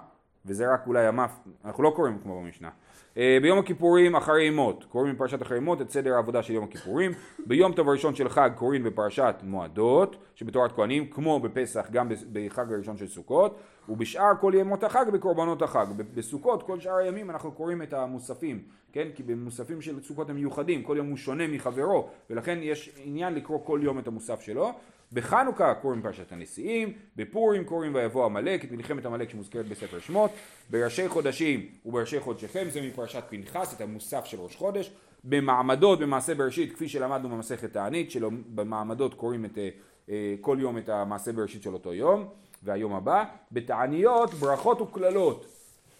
וזה 0.47 0.73
רק 0.75 0.87
אולי 0.87 1.07
המף, 1.07 1.31
אנחנו 1.65 1.83
לא 1.83 1.93
קוראים 1.97 2.19
כמו 2.23 2.41
במשנה. 2.43 2.71
אה, 3.17 3.39
ביום 3.43 3.59
הכיפורים 3.59 4.17
אחרי 4.17 4.45
ימות, 4.45 4.85
קוראים 4.85 5.15
בפרשת 5.15 5.43
אחרי 5.43 5.57
ימות 5.57 5.81
את 5.81 5.91
סדר 5.91 6.15
העבודה 6.15 6.43
של 6.43 6.53
יום 6.53 6.65
הכיפורים. 6.65 7.13
ביום 7.47 7.73
טוב 7.73 7.89
הראשון 7.89 8.15
של 8.15 8.29
חג 8.29 8.51
קוראים 8.55 8.83
בפרשת 8.83 9.35
מועדות, 9.43 10.17
שבתורת 10.35 10.73
כהנים, 10.73 11.07
כמו 11.07 11.41
בפסח 11.41 11.87
גם 11.91 12.09
בחג 12.33 12.73
הראשון 12.73 12.97
של 12.97 13.07
סוכות, 13.07 13.59
ובשאר 13.89 14.33
כל 14.41 14.53
ימות 14.57 14.85
החג 14.85 15.05
בקורבנות 15.13 15.63
החג. 15.63 15.87
בסוכות, 16.15 16.63
כל 16.63 16.81
שאר 16.81 16.97
הימים 16.97 17.31
אנחנו 17.31 17.53
קוראים 17.53 17.83
את 17.83 17.93
המוספים, 17.93 18.63
כן? 18.93 19.09
כי 19.15 19.23
במוספים 19.23 19.81
של 19.81 20.03
סוכות 20.03 20.31
הם 20.31 20.37
מיוחדים, 20.37 20.83
כל 20.83 20.95
יום 20.97 21.09
הוא 21.09 21.17
שונה 21.17 21.47
מחברו, 21.47 22.09
ולכן 22.31 22.59
יש 22.63 22.91
עניין 23.05 23.35
לקרוא 23.35 23.59
כל 23.65 23.81
יום 23.83 23.99
את 23.99 24.07
המוסף 24.07 24.41
שלו. 24.41 24.71
בחנוכה 25.13 25.75
קוראים 25.75 26.03
פרשת 26.03 26.33
הנשיאים, 26.33 26.93
בפורים 27.17 27.65
קוראים 27.65 27.95
ויבוא 27.95 28.25
עמלק, 28.25 28.65
את 28.65 28.73
מלחמת 28.73 29.07
עמלק 29.07 29.31
שמוזכרת 29.31 29.69
בספר 29.69 29.99
שמות, 29.99 30.31
בראשי 30.71 31.09
חודשים 31.09 31.67
ובראשי 31.87 32.21
חודשיכם 32.21 32.65
זה 32.71 32.81
מפרשת 32.83 33.25
פנחס, 33.29 33.75
את 33.75 33.81
המוסף 33.81 34.25
של 34.25 34.41
ראש 34.41 34.57
חודש, 34.57 34.91
במעמדות 35.25 35.99
במעשה 35.99 36.35
בראשית 36.35 36.73
כפי 36.73 36.89
שלמדנו 36.89 37.29
במסכת 37.29 37.73
תענית, 37.73 38.11
שבמעמדות 38.11 39.15
קוראים 39.15 39.45
את, 39.45 39.59
אה, 39.59 39.69
אה, 40.09 40.35
כל 40.41 40.57
יום 40.61 40.79
את 40.79 40.89
המעשה 40.89 41.33
בראשית 41.33 41.63
של 41.63 41.73
אותו 41.75 41.95
יום 41.95 42.29
והיום 42.63 42.95
הבא, 42.95 43.25
בתעניות 43.53 44.35
ברכות 44.35 44.81
וקללות, 44.81 45.47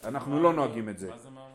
אנחנו 0.05 0.43
לא 0.43 0.53
נוהגים 0.53 0.89
את 0.89 0.99
זה. 0.99 1.11
מה 1.11 1.19
זה 1.19 1.31
מעמדות? 1.31 1.49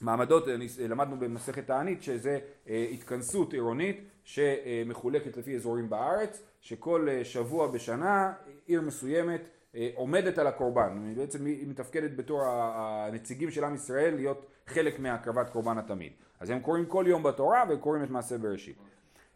מעמדות, 0.00 0.48
אני- 0.48 0.88
למדנו 0.88 1.16
במסכת 1.18 1.66
תענית 1.66 2.02
שזה 2.02 2.38
אה, 2.68 2.86
התכנסות 2.92 3.52
עירונית 3.52 4.00
שמחולקת 4.24 5.36
לפי 5.36 5.54
אזורים 5.56 5.90
בארץ, 5.90 6.42
שכל 6.62 7.08
אה, 7.10 7.24
שבוע 7.24 7.66
בשנה 7.66 8.32
עיר 8.66 8.80
מסוימת 8.80 9.48
אה, 9.74 9.90
עומדת 9.94 10.38
על 10.38 10.46
הקורבן, 10.46 11.04
היא 11.08 11.16
בעצם 11.16 11.46
היא 11.46 11.68
מתפקדת 11.68 12.16
בתור 12.16 12.42
הנציגים 12.46 13.50
של 13.50 13.64
עם 13.64 13.74
ישראל 13.74 14.14
להיות 14.14 14.46
חלק 14.66 14.98
מהקרבת 14.98 15.50
קורבן 15.50 15.78
התמיד. 15.78 16.12
אז 16.40 16.50
הם 16.50 16.60
קוראים 16.60 16.86
כל 16.86 17.04
יום 17.08 17.22
בתורה 17.22 17.64
וקוראים 17.70 18.04
את 18.04 18.10
מעשה 18.10 18.38
בראשית. 18.38 18.76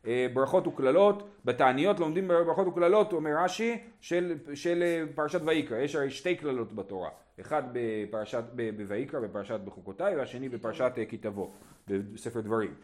אה, 0.06 0.26
ברכות 0.32 0.66
וקללות, 0.66 1.28
בתעניות 1.44 2.00
לומדים 2.00 2.28
ברכות 2.28 2.66
וקללות, 2.66 3.12
אומר 3.12 3.30
רש"י, 3.38 3.78
של, 4.00 4.34
של 4.54 4.82
אה, 4.82 5.04
פרשת 5.14 5.40
ויקרא, 5.44 5.78
יש 5.78 5.94
הרי 5.94 6.10
שתי 6.10 6.36
קללות 6.36 6.72
בתורה, 6.72 7.08
אחד 7.40 7.62
בפרשת, 7.72 8.44
בויקרא 8.76 9.20
בפרשת 9.20 9.60
בחוקותיי 9.64 10.16
והשני 10.16 10.48
בפרשת 10.48 10.92
אה, 10.98 11.04
כי 11.04 11.16
תבוא. 11.16 11.48
בספר 11.88 12.40
דברים. 12.40 12.74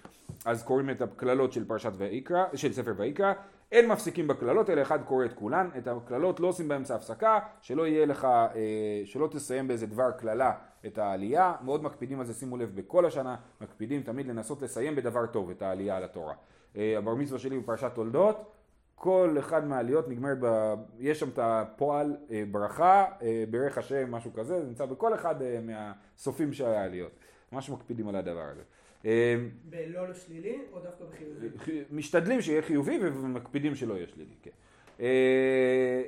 אז 0.45 0.63
קוראים 0.63 0.91
את 0.91 1.03
הקללות 1.03 1.53
של 1.53 1.65
פרשת 1.65 1.93
ויקרא, 1.97 2.45
של 2.55 2.73
ספר 2.73 2.93
ויקרא, 2.97 3.33
אין 3.73 3.89
מפסיקים 3.89 4.29
בקללות 4.29 4.71
אלא 4.71 4.83
אחד 4.83 5.03
קורא 5.05 5.25
את 5.25 5.33
כולן, 5.33 5.69
את 5.79 5.89
הקללות 5.89 6.41
לא 6.41 6.47
עושים 6.47 6.69
באמצע 6.69 6.95
הפסקה, 6.95 7.39
שלא 7.61 7.87
יהיה 7.87 8.07
לך, 8.07 8.29
שלא 9.05 9.29
תסיים 9.31 9.69
באיזה 9.69 9.87
דבר 9.87 10.11
קללה 10.11 10.53
את 10.87 10.99
העלייה, 10.99 11.55
מאוד 11.65 11.83
מקפידים 11.83 12.21
על 12.21 12.27
זה, 12.27 12.35
שימו 12.35 12.57
לב, 12.57 12.71
בכל 12.75 13.07
השנה 13.07 13.37
מקפידים 13.61 14.03
תמיד 14.03 14.27
לנסות 14.27 14.63
לסיים 14.63 14.97
בדבר 14.97 15.27
טוב 15.27 15.51
את 15.51 15.63
העלייה 15.63 15.97
על 15.97 16.05
התורה. 16.05 16.35
אה, 16.77 16.99
הבר 16.99 17.15
מצווה 17.15 17.39
שלי 17.39 17.59
בפרשת 17.59 17.91
תולדות, 17.95 18.53
כל 18.95 19.37
אחד 19.39 19.67
מהעליות 19.67 20.09
נגמרת, 20.09 20.39
ב... 20.41 20.75
יש 20.99 21.21
שם 21.21 21.29
את 21.29 21.39
הפועל 21.43 22.17
אה, 22.31 22.43
ברכה, 22.51 23.05
אה, 23.23 23.45
ברך 23.51 23.79
השם, 23.79 24.11
משהו 24.11 24.33
כזה, 24.33 24.61
זה 24.61 24.67
נמצא 24.67 24.87
בכל 24.87 25.15
אחד 25.15 25.35
מהסופים 25.63 26.53
של 26.53 26.65
העליות. 26.65 27.13
ממש 27.53 27.71
מקפידים 27.71 28.09
על 28.09 28.17
הדבר 28.17 28.45
הזה. 28.53 28.63
בלא 29.65 30.09
לשלילי 30.09 30.59
או 30.73 30.81
דווקא 30.81 31.05
בחיובי? 31.05 31.49
משתדלים 31.91 32.43
שיהיה 32.43 32.63
חיובי 32.63 32.99
ומקפידים 33.03 33.75
שלא 33.75 33.95
יהיה 33.95 34.07
שלילי, 34.07 34.35
כן. 34.43 34.51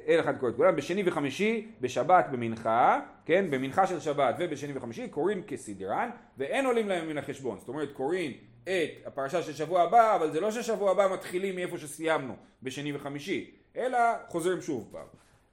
אל 0.08 0.20
אחד 0.20 0.38
קורא 0.38 0.50
את 0.50 0.56
כולם, 0.56 0.76
בשני 0.76 1.02
וחמישי, 1.06 1.68
בשבת 1.80 2.26
במנחה, 2.32 3.00
כן, 3.26 3.50
במנחה 3.50 3.86
של 3.86 4.00
שבת 4.00 4.34
ובשני 4.38 4.72
וחמישי 4.76 5.08
קוראים 5.08 5.42
כסדרן 5.42 6.10
ואין 6.38 6.66
עולים 6.66 6.88
להם 6.88 7.08
מן 7.08 7.18
החשבון, 7.18 7.58
זאת 7.58 7.68
אומרת 7.68 7.92
קוראים 7.92 8.32
את 8.64 9.06
הפרשה 9.06 9.42
של 9.42 9.52
שבוע 9.52 9.82
הבא, 9.82 10.16
אבל 10.16 10.32
זה 10.32 10.40
לא 10.40 10.50
ששבוע 10.50 10.90
הבא 10.90 11.08
מתחילים 11.14 11.54
מאיפה 11.54 11.78
שסיימנו 11.78 12.36
בשני 12.62 12.96
וחמישי, 12.96 13.50
אלא 13.76 13.98
חוזרים 14.28 14.62
שוב 14.62 14.88
פעם. 14.92 15.06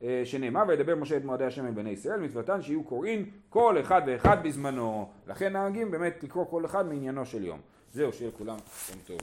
אה, 0.04 0.22
שנאמר 0.26 0.64
וידבר 0.68 0.96
משה 0.96 1.18
את 1.18 1.24
מועדי 1.24 1.46
השם 1.46 1.66
אל 1.66 1.72
בני 1.72 1.90
ישראל 1.90 2.20
מצוותן 2.20 2.62
שיהיו 2.62 2.84
קוראים 2.84 3.30
כל 3.50 3.80
אחד 3.82 4.02
ואחד 4.08 4.44
בזמנו. 4.44 5.10
לכן 5.28 5.54
נהגים 5.54 5.92
באמת 5.92 6.24
לקרוא 6.24 6.46
כל 6.46 6.66
אחד 6.66 6.86
מעניינו 6.88 7.26
של 7.26 7.46
יום. 7.46 7.60
זהו 7.94 8.14
שיהיה 8.14 8.32
לכולם 8.36 8.58
יום 8.90 9.00
טוב 9.08 9.20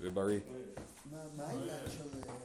ובריא 0.00 0.40